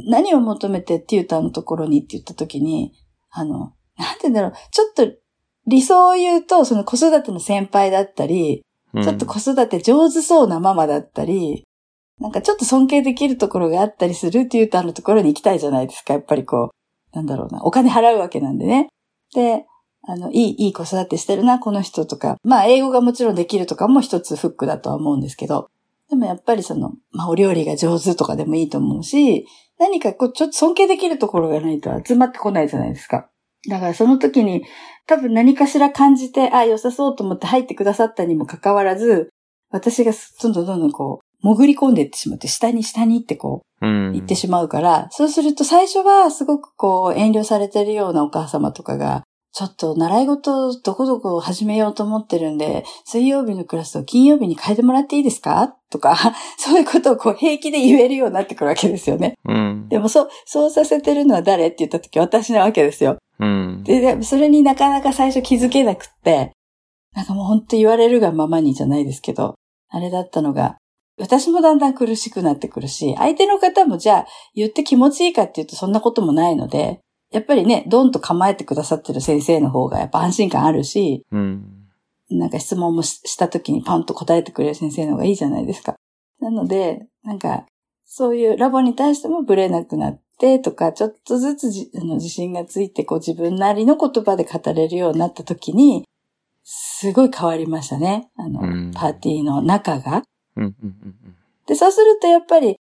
[0.09, 2.91] 何を求めてテューターのところにって言ったときに、
[3.29, 3.59] あの、
[3.97, 5.07] なんて言うんだろう、ちょっと
[5.67, 8.63] 理想を言うと、その子育ての先輩だったり、
[8.93, 11.65] ちょっと子育て上手そうなママだったり、
[12.19, 16.13] なんかちょっと尊敬できるところがあったりするテューターのところに行きたいじゃないですか。
[16.13, 16.71] やっぱりこ
[17.13, 18.89] う、なんだろうな、お金払うわけなんでね。
[19.35, 19.65] で、
[20.07, 22.37] あの、いい、いい子育てしてるな、この人とか。
[22.43, 25.69] まあ、英語がもちろんできるとかも一つフックだとは思うんですけど。
[26.09, 29.45] でもやっぱりその、まあ、お料理が上手とかでもいいと思うし、
[29.77, 33.29] 何かこう、ちょっと尊敬できるところがないと集まってこないじゃないですか。
[33.67, 34.63] だからその時に、
[35.07, 39.29] 多分何かしら感じて、あ、良さそうと思って入ってくださったにもかかわらず、
[39.71, 44.13] 私がどんどんどんどんこう、潜り込んでいってしまって、下に下にってこう、うん。
[44.13, 55.75] 行ってしまうから、そうすると最初はすごくこう遠慮されてるようなお母様とかが、ちょっと習い事どこどこを始めようと思ってるんで、水曜日のクラスを金曜日に変えてもらっていいですか？
[55.89, 56.15] とか、
[56.57, 59.35] そういうことをこう平気で言えるようになってくるわけですよね。
[59.45, 59.87] うん。
[59.89, 63.17] でもそう、そうさせてるのは誰って言った時私なわけですよ。
[63.39, 63.83] うん。
[63.83, 66.51] で、でそれになかなか最初気づけなくって、
[67.15, 69.55] なんかもう本当言われるがままにじゃないですけど、
[69.89, 70.77] あれだったのが、
[71.19, 76.99] 私もだんだん苦しくなってくるし、相手の方もじゃあ言って気持ちいいかっていうとそんなこともないので、
[77.31, 81.87] やっぱりね、ドンと構えてくださってる先生の方がやっぱ安心感あるし、うん。
[82.29, 85.95] なんか質問もしした時にパンと答えてくれる先生の方がいいじゃないですか。
[86.39, 87.65] なので、なんか、
[88.05, 96.07] そういうラボに対してもブレなくなってとか、ちょっとずつじあの自信がついて、こう自分なりの言葉で語れるようになった時に、
[96.63, 98.29] すごい変わりましたね。
[98.37, 100.23] あの、うんパーティーの中が。
[100.55, 100.63] うん。
[100.63, 100.75] うん。
[100.83, 101.15] うん。
[101.65, 102.77] で、そうするとやっぱり、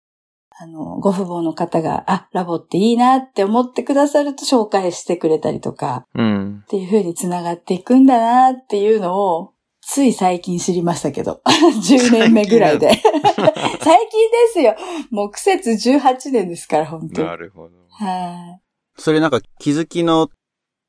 [0.59, 6.63] あの、ご父母の方が、あ、ラボっていいなって思ってくださると紹介してくれたりとか、うん。
[6.63, 9.53] っていう風に繋がっていくんだなっていうのを
[9.89, 11.39] つい最近知りましたけど。
[11.47, 12.89] 10年目ぐらいで。
[12.91, 13.81] 最近で
[14.53, 14.75] すよ。
[15.11, 17.27] もう苦節18年ですから、本当に。
[17.27, 17.75] なるほど。
[17.89, 18.61] はい。
[19.01, 20.29] それなんか気づきの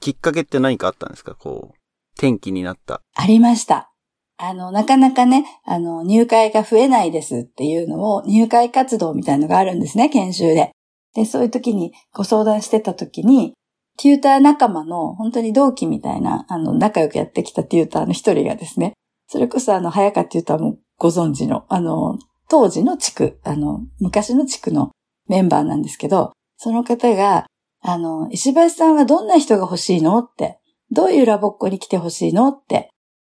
[0.01, 1.37] きっかけって何かあったんですか？
[1.37, 1.75] こう、
[2.17, 3.01] 転機になった。
[3.15, 3.93] ありました。
[4.37, 10.73] あの、なかなかね、あの、入会が増えないですっていうのを、入会活動みたいのがあるんですね、研修で。
[11.15, 13.55] で、そういう時にご相談してた時に、
[13.99, 18.95] テューター仲間の本当に同期みたいな、あの、仲良くやってきたテューターの一人がですね、
[19.27, 24.93] それこそあの、早川テューターもご存知の、あの、当時の地区、あの、昔の地区の
[25.29, 27.47] メンバーなんですけど、その方が、
[27.83, 30.59] あの、石橋さんはどんな人が欲しいのって、
[30.91, 32.91] どういうラボっ子に来て欲しいのって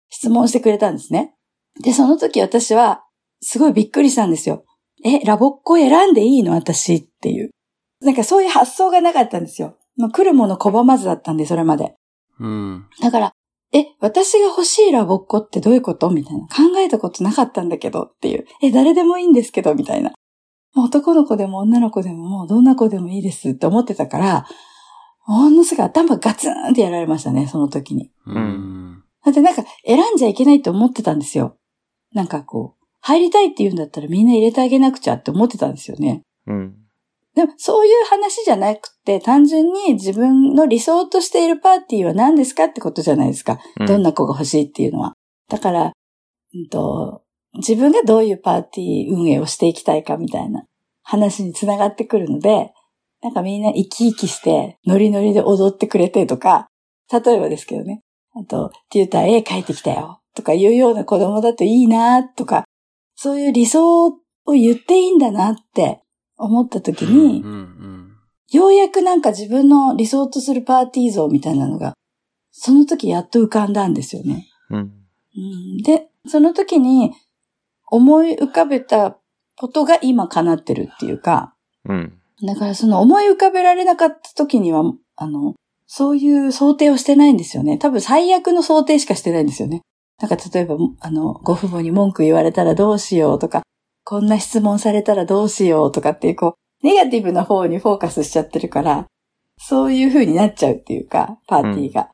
[0.09, 1.33] 質問してくれたんですね。
[1.81, 3.03] で、その時私は、
[3.41, 4.63] すごいびっくりしたんですよ。
[5.03, 7.49] え、ラボっ子選んでいいの私っていう。
[8.01, 9.77] なんかそういう発想がなかったんですよ。
[9.97, 11.95] もう来るもの拒まずだったんで、それまで。
[12.39, 12.85] うん。
[13.01, 13.31] だから、
[13.73, 16.41] え、私が欲しいラボっ子ってどういうことみたいな。
[16.41, 18.45] 考えたことなかったんだけどっていう。
[18.61, 20.13] え、誰でもいいんですけどみたいな。
[20.75, 24.45] 男の子でも女の子でももうどんな子でもいいですって思ってたから、
[25.27, 28.11] ものすごい頭ガツンってやられましたね、その時に。
[28.25, 29.03] うん。
[29.23, 31.55] だってなんか選んじゃいけないって思ってたんですよ。
[32.13, 36.21] なんかこう、入りたいって言うんだったらみんな入れてあげなくちゃって思ってたんですよね。
[36.47, 36.75] うん。
[37.35, 43.59] でもそういう話じゃなくて、単純に自分の理想としているパーティーは何ですかってことじゃないですか。
[43.79, 45.13] うんどんな子が欲しいっていうのは。
[45.49, 45.93] だから、
[46.53, 47.23] うんと、
[47.55, 50.65] 自分がどういうパーティー運営をしていきたいかみたいな
[51.01, 52.71] 話につながってくるので、
[53.23, 56.67] なんかみんな生き生きして、ノリノリで踊ってくれてとか、
[57.11, 58.01] 例えばですけどね。
[58.35, 62.65] あと、テューター絵描いてきたよとかいうような子供だといいなとか、
[63.15, 64.13] そういう理想を
[64.47, 66.02] 言っていいんだなって
[66.37, 68.17] 思った時に、うんうん。
[68.51, 71.93] ようやくなんか自分の理想とするパーティー像みたいなのが、
[72.51, 74.47] その時やっと浮かんだんですよね。
[74.69, 74.77] うん。
[74.77, 77.13] うんで、その時に
[77.89, 79.17] 思い浮かべた
[79.57, 82.19] ことが今叶ってるっていうか、うん。
[82.45, 84.83] だからその思い浮かべられなかった時には、
[85.15, 85.55] あの、
[85.87, 87.77] そういう想定をしてないんですよね。
[87.77, 89.81] 多分最悪の想定しかしてないんですよね。
[90.19, 93.61] なんか例えば、あの、ご父母に文句言われたらどうしようとか、
[94.03, 99.07] こんな質問されたらどうしようとかっていう、こう、ネガティブな方にフォーカスしちゃってるから、
[99.57, 102.09] そういう風になっちゃうっていうか、パーティーが。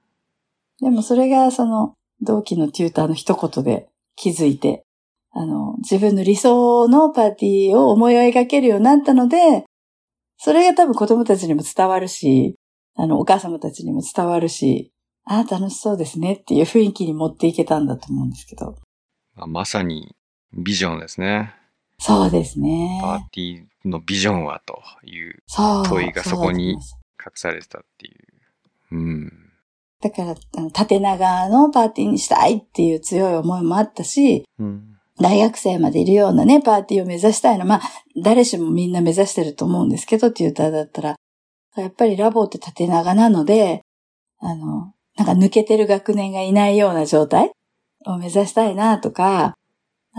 [0.81, 4.83] でもそれがその、同期のテューターの一言で気づいて、
[5.31, 9.65] あの、自分の理想のパーティーを思い描けるようになったので、
[10.37, 12.55] それが多分子供たちにも伝わるし、
[12.95, 14.91] あの、お母様たちにも伝わるし、
[15.25, 18.75] ああ、楽しそうですねっていう雰囲気に持っていけたんだと思うんですけど。
[19.35, 20.15] まあまさに
[20.53, 21.53] ビジョンですね。
[21.99, 22.99] そうですね。
[23.01, 25.85] パーティーのビジョンはというそう。
[25.85, 26.79] 問いがそこに隠
[27.35, 28.95] されてたっていう。
[28.95, 29.31] うん。
[30.01, 34.95] だから、あの縦長のパーティーにしたいっていう強い思いもあったし、うん。
[35.19, 37.65] 大学生までいるようなね、パーティーを目指したいの。
[37.65, 37.81] まあ、
[38.23, 41.15] 誰しもみんな目指してると思うんですけど、テューターだったら。
[41.75, 43.81] やっぱりラボって縦長なので、
[44.39, 47.51] あの、なんか抜けてる学年がいないような状態
[48.05, 49.55] を目指したいなとか、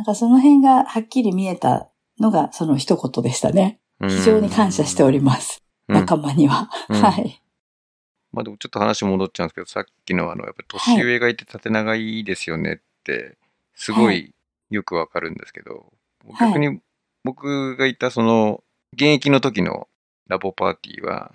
[0.00, 3.80] なんかその辺がはっきり見えたのがその一言でしたね。
[4.00, 5.62] 非常に感謝しております。
[5.88, 6.70] うん仲間には。
[6.88, 7.42] うんはい。
[8.32, 13.36] まあでもちょっと話戻っちゃうんですけど、さっきのあの、やっぱり年上がいて縦長いいですよねって、
[13.74, 14.32] すごはい
[14.70, 15.92] よくわかるんですけど、
[16.30, 16.80] はい逆に
[17.24, 18.62] 僕がいたその、
[18.94, 19.86] 現役の時の
[20.28, 21.32] ラボパーティーは、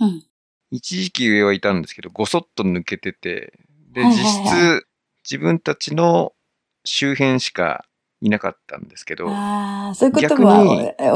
[0.00, 0.24] うん。
[0.72, 3.60] 一時期上はいたんですけど、ごそっと抜けてて、
[3.92, 4.86] で、はい実質、
[5.22, 6.32] 自分たちの
[6.84, 7.84] 周辺しか
[8.20, 10.26] いなかったんですけど、ああ、そういうこと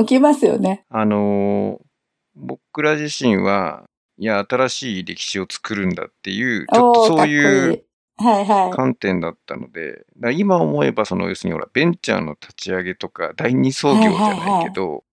[0.04, 0.84] 起きますよね。
[0.88, 1.86] あのー
[2.34, 3.84] 僕ら自身は、
[4.18, 7.82] いや、新しい歴史を作るんだっていう、ちょっとそういういい。
[8.16, 8.70] はいはい。
[8.70, 15.04] 観点だったので、だから今思えば、その、要するにほら、ベンチャーの立ち上げとか、第二創業じゃないけど、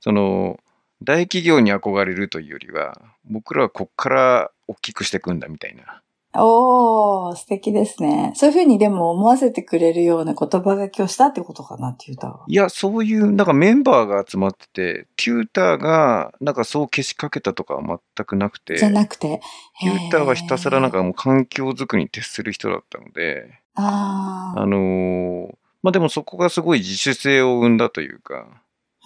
[0.00, 0.58] その、
[1.02, 6.02] 大企業に憧れるというよりは、僕らはこっから大きくしていくんだみたいな。
[6.34, 8.32] おー、素敵ですね。
[8.36, 12.44] そういうふうにでも思わせてくれるような言葉がけをしたってことかな、テューターは。
[12.46, 19.40] いや、そういう、なんかメンバーが集まってて、テューターが、なんかそうけしかけたとかは全くなくて、じゃなくて？
[19.80, 28.46] テューターはひたすらなんかもう環境づくりに徹する人だったので、あーあのーまあでもそこがすごい自主性を生んだというか、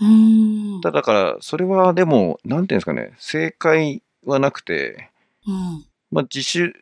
[0.00, 0.80] うーん。
[0.80, 5.10] ただだから、それはでも、なんていうんですかね、正解はなくて、
[5.46, 5.84] うん。
[6.10, 6.74] まあ自主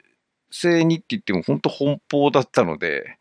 [0.50, 3.18] 性にって言っても本当奔放だったので、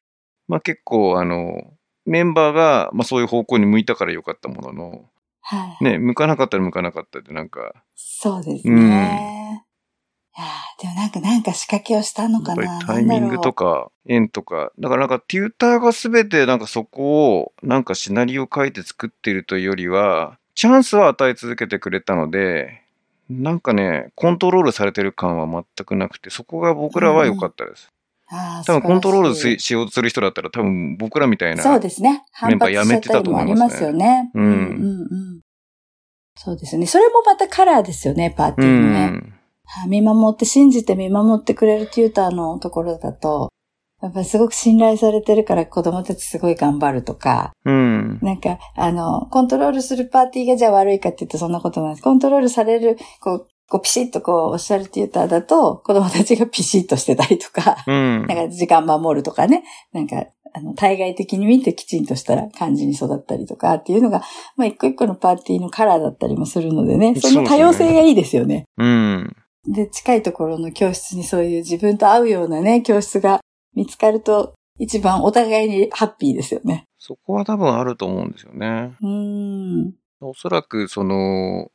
[0.48, 1.74] まあ結構あの、
[2.06, 5.06] メンバーが、まあそういう方向に向いたからよかったものの、
[5.42, 5.84] はい。
[5.84, 9.66] ね、向かなかったら向かなかったで、なんか、そうですね。
[10.38, 12.80] いやーでもなんか、なんか仕掛けをしたのかな。
[12.86, 22.84] タイミングとか、円とか、だからなんかテューターがすべてなんかそこをなんかシナリオ書いて作ってるというよりは、チャンスは与え続けてくれたので、
[23.30, 27.90] なんかね、コントロールされてる感は全くなくて、そこが僕らは良かったです。
[28.32, 31.64] あー多分コントロールしようとする人だったら多分僕らみたいな。
[31.64, 32.24] そうですね。
[32.48, 34.32] メンバー反発しちゃったりもありますよね。
[34.34, 34.66] うんうんうんう
[35.38, 35.42] ん。
[36.36, 36.86] そうですね。
[36.86, 39.06] それもまたカラーですよね、パーティうーのね。
[39.08, 39.34] ん。
[39.66, 43.50] はい見守って、信じて見守ってくれるテューターのところだと、
[44.02, 48.20] やっぱりすごく信頼されてるから子供たちすごい頑張るとか、うん。
[48.22, 52.04] なんか、あの、コントロールするパーティーがじゃあ悪いかって言うとそんなことないです。
[52.04, 58.26] コントロールされる、こう、こうピシッとこうおっしゃるテューターだと、子供たちがピシッとしてたりとか、うん。
[58.26, 64.24] なんか時間守るとかね、なんか、あの、対外的に見てきちんとした感じに育ったりとかっていうのが、
[64.56, 68.66] まあ一個一個のパーティーのカラーだったりもするのでね、その多様性がいいですよね。
[68.78, 69.36] うん。
[69.68, 73.42] で、近いところの教室にそういう自分と合うようなね、教室が
[73.76, 76.86] 見つかると、一番お互いにハッピーですよね。
[76.98, 78.96] そこは多分あると思うんですよね。
[79.02, 79.94] うーん。
[80.22, 81.72] おそらく、その、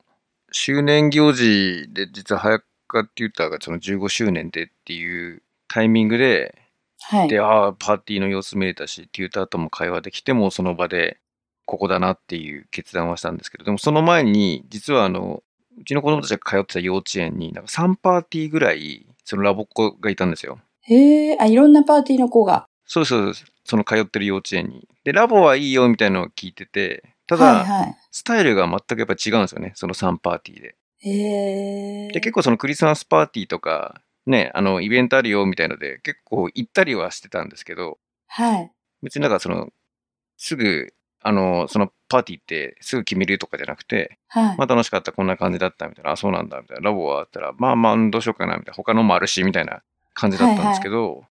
[0.52, 6.54] 周年行事で、実は早川テューターがその15周年でっていうタイミングで、
[7.00, 7.28] はい。
[7.28, 11.18] で、ああ、パーティーの様子見れたし、テューターとも会話できても、その場で、
[11.66, 15.42] ここだなっていう決断はしたんですけど、でもその前に、実はあの、
[15.78, 20.58] うちの子供たちが通ってた幼稚園に、なんか3パーティーぐらい、そのラボっ子がいたんですよ。
[20.84, 22.66] へえ、あ、いろんなパーティーの子が。
[22.86, 24.86] そうそうそう、その通ってる幼稚園に。
[25.04, 30.76] で、ラボはいいよみたいなのを聞いてて、ただ、はいはスタイルが全くやっぱ違うんですよね、その3パーティーで。
[31.00, 31.10] い。
[31.10, 32.12] へえ。
[32.12, 38.70] で、結構そのクリスマスパーティーとか、ね、あの、イベントあるよみたいので、結構行ったりはしてたんですけど、はい。
[39.02, 39.70] 別になんかその、
[40.36, 44.58] すぐ、あの、そのパーティーってすぐ決めるとかじゃなくて、はい。
[44.58, 49.82] まあ楽しかった、こんな感じだったみたいな、あ、そうなんだ、みたいな、ラボはあったら、まあまあ、どうしようかな、みたいな、他のもあるし、みたいな
[50.14, 51.24] 感じだったんですけど、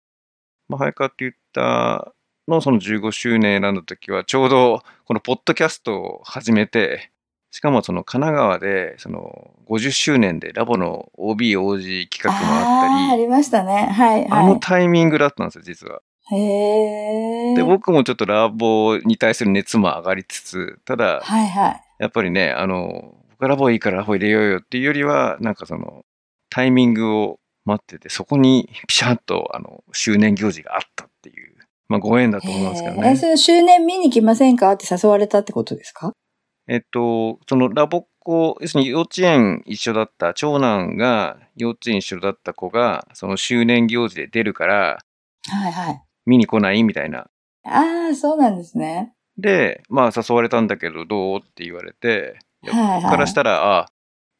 [0.69, 2.13] まあ、早川って言った
[2.47, 7.11] のその15周年選んだ時は、ちょうどこのポッドキャストを始めて、
[7.51, 13.85] しかもその神奈川で、その50周年でラボの OB、OG 企画もあったり、ありましたね。
[13.85, 16.01] はい、あのはタイミングだったんですよ、実は。
[16.31, 16.35] い。
[16.35, 17.55] へえ。
[17.55, 21.81] で、僕もちょっとラボに対する熱も上がりつつ、ただ、はいはい。
[21.99, 26.03] やっぱりね、あの、僕ラボいいからラボ入れようよっていうよりは、なんかその、
[26.49, 31.55] タイミングを待ってて、そこにピシャッと、あの、周年行事があったっていう、
[31.87, 33.15] まあご縁だと思うんですけどへーえ、ね。
[33.15, 36.11] その周年見に来ませんかって誘われたってことですか？
[36.67, 44.99] えっと、そのラボっ子、要するに幼稚園一緒だった、長男が幼稚園一緒だった子が、その周年行事で出るから、
[45.49, 46.01] はいはい。
[46.25, 47.27] 見に来ないみたいな。
[47.65, 49.13] ああ、そうなんですね。
[49.37, 53.87] で、まあ誘われたんだけど、どうって言われて、はいはい僕からしたら、あ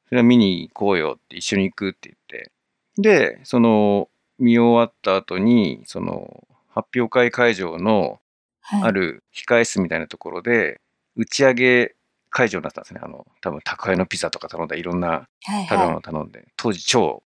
[0.08, 2.52] それは見に行こうよって一緒に行くって言って。
[2.98, 8.20] で、その、見終わった後に、その、発表会会場の
[8.64, 8.84] はい。
[8.84, 10.80] ある控え室みたいなところで、
[11.16, 11.96] 打ち上げ
[12.30, 13.02] 会場になったんですね。
[13.04, 17.24] あの、多分宅配のピザとか頼んだいろんなはい食べは物頼んで、当時超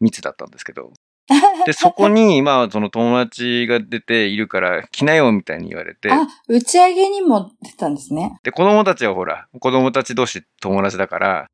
[0.00, 0.92] 密だったんですけど。
[1.66, 8.38] で、そこに、まあ、その友達が出ているから来なよみたいに言われて、あ、打ち上げにも出たんですね。
[8.44, 11.50] で、子供たちはほら、子供たち同士友達だから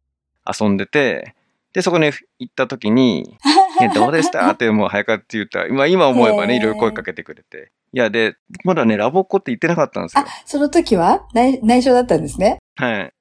[0.46, 1.34] 遊んでて、
[1.72, 3.36] で、そこに行った時に、
[3.80, 4.50] え、どうでした？
[4.50, 5.66] ってもう早かって言った。
[5.66, 7.72] 今、今思えばね、いろいろ声かけてくれて。
[7.94, 11.26] いや、で、まだね、ラボっ子って言ってなかったんですよあ。、その時は？
[11.34, 12.58] 内内緒だったんですね？
[12.76, 13.12] はい。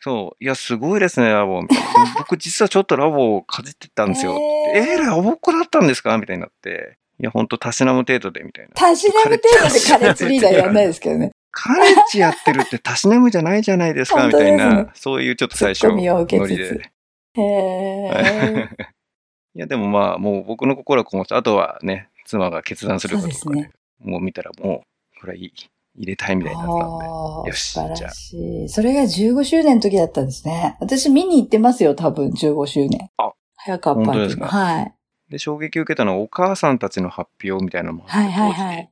[0.00, 0.44] そう。
[0.44, 1.60] いや、すごいですね、ラボ。
[2.18, 4.36] 僕、実はちょっとラボをかじってたんですよ。
[4.74, 6.16] えー、ラボっ子だったんですか？
[6.18, 6.96] みたいになって。
[7.20, 8.70] いや、ほんと、たしなむ程度で、みたいな。
[8.74, 9.36] たしなむ程
[9.68, 11.32] 度でカレッジリーダーやんないですけどね。
[11.50, 16.90] カレッジやってるってたしなむじゃないじゃないですか、 みたいな、そういうちょっと最初、ノリで。
[17.34, 18.68] へえ。
[19.54, 23.70] いや、でもまあ、もう僕の心はこもあとはね、妻が決断するかどうかで、そうです
[24.00, 24.84] もう見たらも
[25.16, 25.52] う、これはいい
[25.96, 26.82] 入れたいみたいになったんで。
[26.84, 28.68] ああ、よし素晴らしい。
[28.68, 30.76] それが15周年の時だったんですね。
[30.80, 33.10] 私見に行ってますよ、多分15周年。
[33.16, 34.22] あ、早川パーティーの。
[34.22, 34.46] 本当ですか？
[34.46, 34.94] はい。
[35.30, 38.90] で、衝撃を受けたのはお母さんたちの発表みたいなのもあってはいはいはい。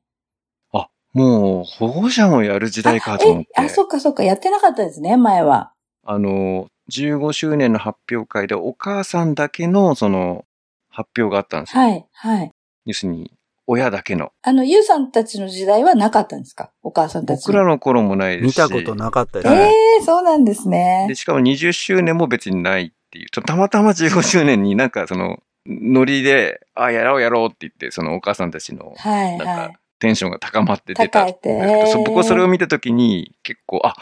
[0.72, 3.50] あ、もう保護者もやる時代かと思って。
[3.58, 5.72] え、あ、そっかそっか、やってなかったですね、前は。
[6.04, 10.44] あの、15周年の発表会でお母さんだけのその
[10.88, 11.82] 発表があったんですよ。
[11.82, 12.52] はい、はい。
[12.86, 13.32] 要するに、
[13.66, 14.32] 親だけの。
[14.42, 16.72] あの、ゆうさんたちの時代はなかったんですか？
[16.82, 17.52] お母さんたちの。
[17.52, 18.56] 僕らの頃もないですし。
[18.62, 19.54] 見たことなかったです。
[19.54, 19.70] え
[20.00, 21.14] えそうなんですねで、。
[21.14, 23.26] しかも20周年も別にないっていう。
[23.30, 31.58] ちょたまたま15周年になんかその、ノリで、あ、やろうやろうって言って、そのお母さんたちの、はい、なんはいか。、テンションが高まって出たんですけど。
[31.58, 33.94] 高えてそ僕はそれを見たときに、結構、あ、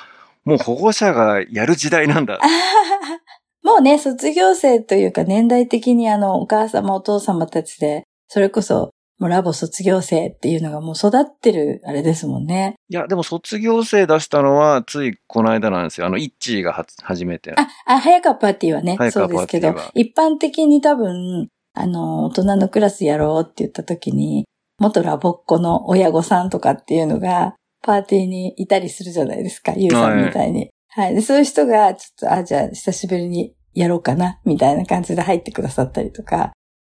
[0.47, 2.41] もう保護者がやる時代なんだ
[3.63, 12.77] もうね、卒業生というか年代的にあの、お母様お父様たちで、それこそ、もうラボ卒業生っていうのがもう育ってるあれですもんね。
[12.89, 16.07] いや、でも卒業生出したのは、ついこの間なんですよ。
[16.07, 17.55] あの、イッチーがは初めて。
[17.57, 24.45] あ、あ、早川パーティーはね、そうですけど一般的に多分、あの、大人のクラスやろうって言った時に、
[24.79, 30.71] 元ラボっ子の親御さんとかっていうのが、パーティーにいたりするじゃないですか、ゆうさんみたいに。
[30.89, 31.15] はい。
[31.15, 36.53] で、そういう人が、ちょっと、あ、じゃあ、久しぶりにやろうかな、みたいな感じで入ってくださったりとか。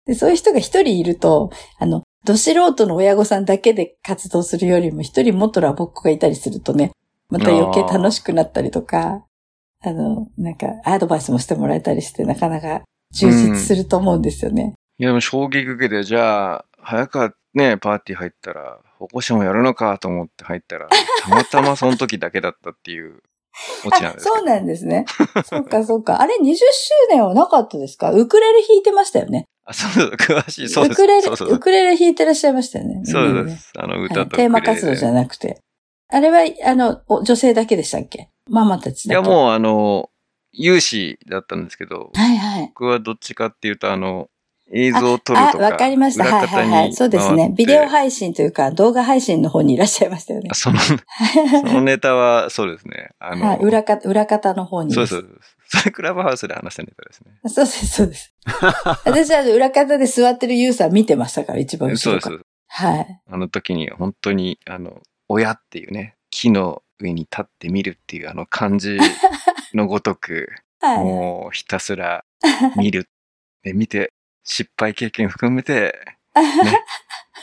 [0.05, 6.91] で、そういう人が一人いると、あの、ど素人の親御さんだけで活動するよりも、一人元ラボっ子がいたりするとね、
[7.29, 9.25] また余計楽しくなったりとか、
[9.81, 12.81] あの、なんか、アドバイスもしてもらえたりして、なかなか
[13.13, 14.73] 充実すると思うんですよね。
[14.97, 20.89] いや、でも衝撃受けて、じゃあ、早川ね、パーティー入ったら、保護者もやるのかと思って入ったら、
[21.23, 23.21] たまたまその時だけだったっていう
[23.85, 25.05] オチなんですそうなんですね。
[25.45, 26.21] そうか、そうか。
[26.21, 26.59] あれ、20周
[27.09, 28.11] 年はなかったですか？
[28.11, 29.45] ウクレレ弾いてましたよね。
[29.65, 30.11] あ、そう。
[30.15, 30.69] 詳しい。
[30.69, 30.93] そうです。
[30.93, 33.01] ウクレレ、そうそうウクレレ弾いてらっしゃいましたよね。
[33.05, 33.71] そうねです。
[33.77, 35.59] あの、はい歌とテーマ活動じゃなくて。
[36.11, 38.29] あれは、あの、お女性だけでしたっけ？
[38.49, 39.29] ママたちだや、と。
[39.29, 40.09] もうあの、
[40.51, 42.67] 有志だったんですけど、はいはい。
[42.67, 44.27] 僕はどっちかっていうと、あの、
[44.71, 45.63] 映像を撮るあ、とか。
[45.63, 46.23] わかりました。
[46.23, 46.93] はいはいはい。
[46.93, 47.53] そうですね。
[47.55, 47.87] ビデオい。
[47.87, 50.49] 配信というか、動画配信の方にいらっしゃいましたよね。
[50.53, 50.93] その、 そ
[51.73, 53.09] のネタは、そうですね。
[53.19, 54.93] あの、はい、裏方、裏方の方に。
[54.93, 55.57] そうですそうです。
[55.81, 57.31] それクラブハウスで話したネタですね。
[57.47, 58.33] そうです、そうです。
[59.05, 62.29] 私は裏方で座ってるユーザー見てましたから、一番後そうです。
[62.67, 63.21] はい。
[63.27, 68.97] あの時に本当に、あの、親っていうね、木の上に立ってみるっていうあの漢字
[69.73, 70.47] のごとく、
[70.79, 70.97] はい。
[71.03, 72.23] もうひたすら
[72.75, 73.07] 見る。
[73.63, 74.13] で、見て、
[74.49, 75.93] 失敗経験含めて、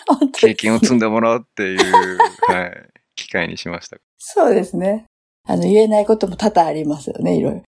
[0.08, 3.96] 本当です経験を積んでもらうっていう、はい、機会にしました。
[4.18, 5.06] そうですね。
[5.46, 7.62] あの、言えないことも多々ありますよね、いろいろ。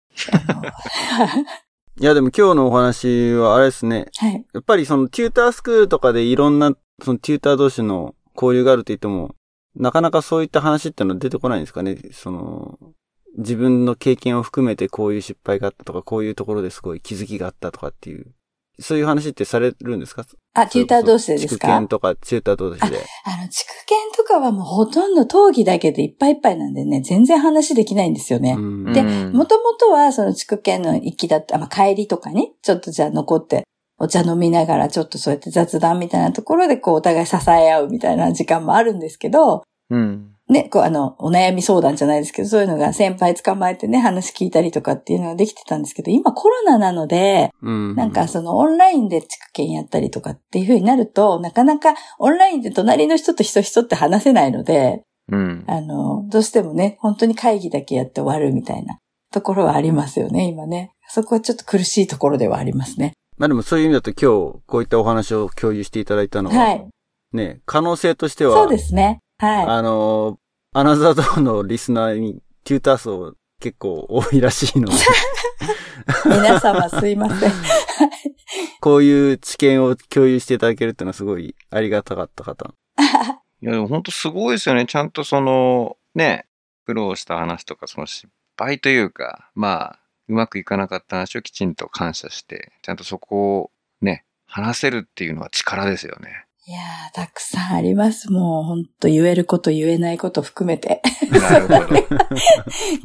[2.01, 4.07] いや、でも今日のお話はあれですね。
[4.16, 4.47] はい。
[4.53, 6.72] やっぱりそのテュータースクールとかでいろんな、
[7.03, 9.35] そのテューター同士の交流があると言っても、
[9.74, 11.99] なかなかそういった話ってのは出てこないんですかね。
[12.12, 12.78] その、
[13.37, 18.26] 自分の経験を含めてこういう失敗があったとか、こういうところですごい気づきがあったとかっていう、
[18.81, 20.25] そういう話ってされるんですか？
[20.55, 21.68] あ、テューター同士でです地区か？
[21.68, 22.87] 研とか、テューター同士で。
[23.25, 28.55] あの、地区研とかはもうほとんど討議だけでいっぱいいっぱいなんでね、全然話できないんですよね。
[28.59, 33.64] うんでうんもともとはその地区研の行きだった、まあ、帰りとかね、ちょっとじゃあ残って、
[33.99, 40.34] お茶飲みながらちょっとそうやって雑談みたいなところでこうお互い支え合うみたいな時間もあるんですけど、うん。
[40.49, 55.64] ね、こうあの、お悩み相談じゃないですけど、そういうのが先輩捕まえてね、話聞いたりとかっていうのができてたんですけど、今コロナなので、うんなんかそのオンラインで地区研やったりとかっていう風になると、なかなかオンラインで隣の人と人人って話せないので、うん。
[55.66, 58.99] あの、どうしてもね、本当に会議だけやって終わるみたいな
[59.32, 60.92] ところはありますよね、今ね。
[61.09, 63.12] そこはちょっと苦しいところではありますね。
[63.36, 66.86] まあでもそういう意味だと今日、こういったお話を共有していただいたのは、はい。
[67.32, 69.20] ね、可能性としては、そうですね。
[69.45, 70.38] はあの、
[70.72, 74.99] アナザードーのリスナーにテューター層結構多いらしいので、い。
[76.26, 77.53] 皆様すいません。
[78.80, 82.74] こういう知見を共有していただけるっていうのはすごいありがたかった方。
[83.62, 84.86] いや、でも本当すごいですよね。
[84.86, 86.47] ちゃんとその、ね、
[86.84, 88.28] 苦労した話とか、その失
[88.59, 93.70] 敗というか、まあ、うまくいかなかった話をきちんと感謝して、ちゃんとそこを
[94.01, 96.47] ね、話せるっていうのは力ですよね。
[96.66, 98.32] いやー、たくさんあります。
[98.32, 101.02] もう本当言えること言えないこと含めて。
[101.30, 102.08] なるほど。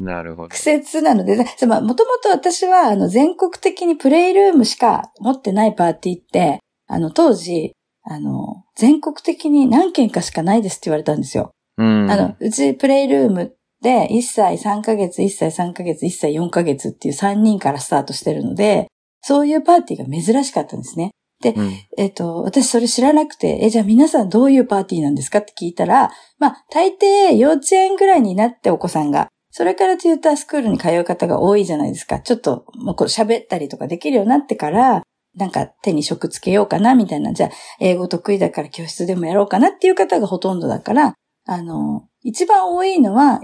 [0.02, 0.56] なるほど苦。
[0.56, 11.50] 節なので、でまあ、もともと私は、あの、全国的にプレイルームしか持ってないパーティーって、あの、当時、あの、全国的に何件かしかないですって言われたんですよ。
[11.76, 12.10] うん。
[12.10, 18.86] あの、うちプレイルームで1歳3ヶ月、1歳3ヶ月、1歳4ヶ月っていう3人からスタートしてるので、
[19.20, 21.10] そういうパーティーが珍しかったんですね。
[21.56, 32.20] うん、えっ、と、私それ知らなくて、え、じゃあ皆さんどういうパーティーなんですかって聞いたら、まあ、大抵幼稚園ぐらいになってお子さんが、それからテュータースクールに通う方が多いじゃないですか。
[32.20, 35.02] ちょっと、もうこう喋ったりとかできるようになってから、
[35.36, 37.32] なんか手に職つけようかな、みたいな。
[37.32, 41.14] じゃあ、英語得意だから教室でもやろうかなっていう方がほとんどだから、
[41.46, 43.40] あの、一番多いのは、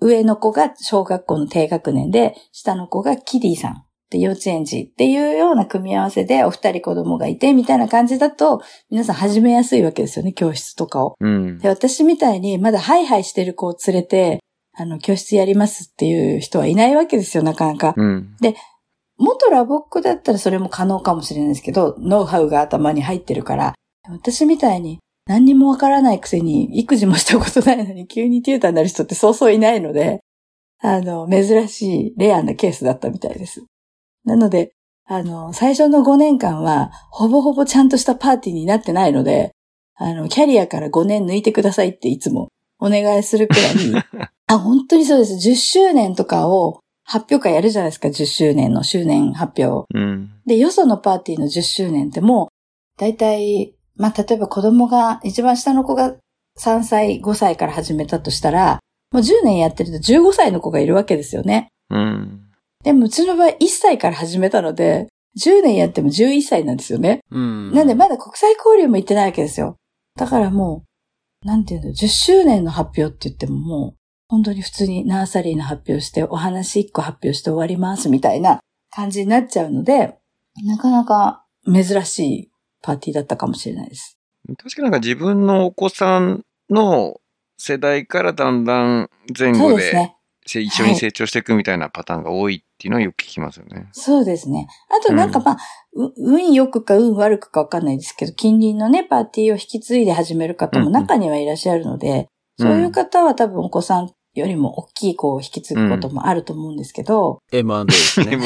[0.00, 3.85] 上の子が小学校の低学年で、下の子がキディさん。
[4.16, 11.16] で、幼稚園児っていうような組み合わせでお二人子供がいてみたいな感じだと、皆さん始めやすいわけですよね、教室とかを。
[11.20, 11.58] うん。
[11.58, 14.40] で、私みたいにまだハイハイしてる子を連れて、
[14.74, 17.94] あの、教室やりますっていう人はいないわけですよ、なかなか。
[17.96, 18.36] うん。
[19.18, 23.74] 元ラボックだったらそれも可能かもしれないですけど、ノウハウが頭に入ってるから、
[24.08, 30.20] 私みたいに何にもわからないくせに育児もしたことないのに 急にテューターになる人ってそうそういないので、
[30.80, 33.64] あの、珍しいレアなケースだったみたいです。
[34.26, 34.72] なので、
[35.08, 39.52] あの、最初の5年間は、ほぼほぼちゃんとしたパーティーになってないので、
[39.94, 42.48] あの、キャリアから5年抜いてくださいっていつも
[42.78, 44.04] お願いするくらい、
[44.48, 45.34] あ、本当にそうです。
[45.34, 49.86] 10周年とかを発表会やるじゃないですか、10周年の周年発表。
[49.94, 50.32] うん。
[50.44, 56.16] で、よそのパーティーの10周年ってもう、だいたい、まあ、例えば子供が、一番下の子が
[56.58, 58.80] 3歳、5歳から始めたとしたら、
[59.12, 61.68] もう10年やってると15歳の子がいるわけですよね。
[61.90, 62.45] うん。
[62.86, 67.18] でもうちの場合1歳から始めたので、10年やっても11歳なんですよね。
[67.32, 67.72] うん。
[67.74, 69.76] なんでまだ国際交流も行ってないわけですよ。
[70.16, 70.84] だからも
[71.42, 78.60] う、なんていうの、10周年の発表って言ってももう、本当に普通にナーサリーの発表して、お話1個発表して終わりますみたいな
[78.94, 80.16] 感じになっちゃうので、
[80.64, 82.50] なかなか珍しい
[82.82, 84.16] パーティーだったかもしれないです。
[84.62, 87.20] 確かなんか自分のお子さんの
[87.58, 90.12] 世代からだんだん前後で
[90.44, 93.88] 一緒に成長していくみたいなパターンが多いっていうのはよく聞きますよね。
[93.92, 94.68] そうですね。
[94.90, 95.56] あとなんかまあ、
[95.94, 102.26] う運良くか運悪くかわかんないですけど、近隣のね、パーティーを引き継いで始める方も中にはいらっしゃるので、うん
[102.58, 108.32] そういう方は多分お子さんよりも大きい子を引き継ぐこともあると思うんですけど、M&A ですね。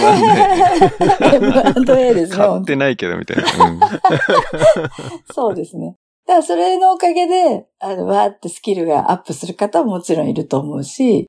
[1.86, 2.36] M&A ですね。
[2.36, 3.44] 買ってないけどみたいな。
[5.32, 5.94] そうですね。
[6.26, 11.26] だからそれのおかげで、あの、わーってスキルがアップする方ももちろんいると思うし、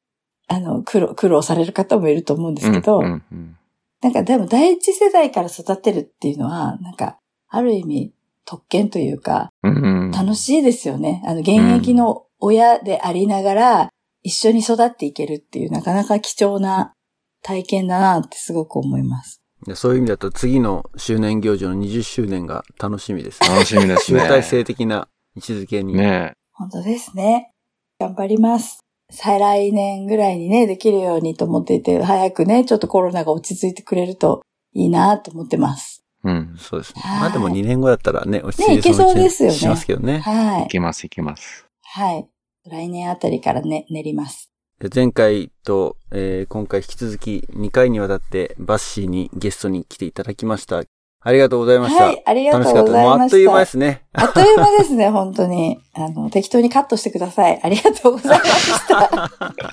[0.47, 3.57] あの、苦労、苦労される方もいると思うんですけど、うんうんうん
[4.01, 8.13] なんかでも第一世代から育てるっていうのは、なんか、ある意味
[8.45, 11.21] 特権というか、うんうん楽しいですよね。
[11.23, 13.89] あの、現役の親でありながら、
[14.23, 16.95] 一緒に育っていけるっていう、なかなか貴重な
[17.43, 19.41] 体験だなってすごく思います。
[19.65, 23.49] でそういう意味だと次の周年行事の20周年が楽しみですね。
[23.49, 24.19] 楽しみですね。
[24.21, 25.93] 集大成的な位置づけに。
[25.93, 27.51] ね本当ですね。
[27.99, 28.79] 頑張ります。
[29.11, 34.41] 再来年ぐらいにね、できるようにと思っていて、早くね、ちょっとコロナが落ち着いてくれると
[34.73, 36.03] いいなと思ってます。
[36.23, 36.55] うん。
[36.57, 37.01] そうですね。
[37.01, 40.19] はいまあでも2年後だったらね、落ち着いてねいけそうですよねしますけどね。
[40.19, 40.67] はいい。
[40.67, 41.65] けますいけます。
[41.83, 42.27] はい。
[42.69, 44.51] 来年あたりからね、練ります。
[44.79, 50.83] で前回と、えー今回引き続き2回にわたってバッシーにゲストに来ていただきました。
[51.23, 52.05] ありがとうございました。
[52.05, 52.91] はい、ありがとう楽しかった。
[52.91, 53.13] ございました。
[53.13, 54.01] もうあっという間ですね。
[54.13, 55.79] あっという間ですね、本当に。
[55.93, 57.59] あの、適当にカットしてください。
[57.61, 59.31] ありがとうございました。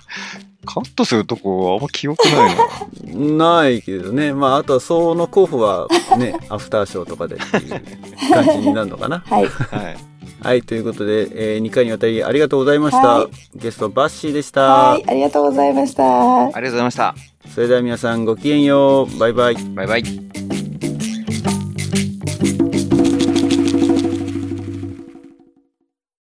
[0.66, 2.56] カットするとこあんま記憶ない
[3.16, 3.54] な。
[3.62, 4.34] ないけどね。
[4.34, 5.88] まあ、あとはその候補は
[6.18, 7.80] ね、 アフターショーとかでっていう
[8.30, 9.24] 感じになるのかな。
[9.26, 9.46] はい。
[9.46, 9.96] はい。
[10.42, 13.08] はい、ということで、えー2回にわたりありがとうございました。
[13.08, 14.90] はいゲストバッシーでした。
[14.90, 16.44] はい、ありがとうございました。
[16.44, 17.14] ありがとうございました。
[17.54, 19.18] それでは皆さんごきげんよう。
[19.18, 19.54] バイバイ。
[19.74, 20.57] バイバイ。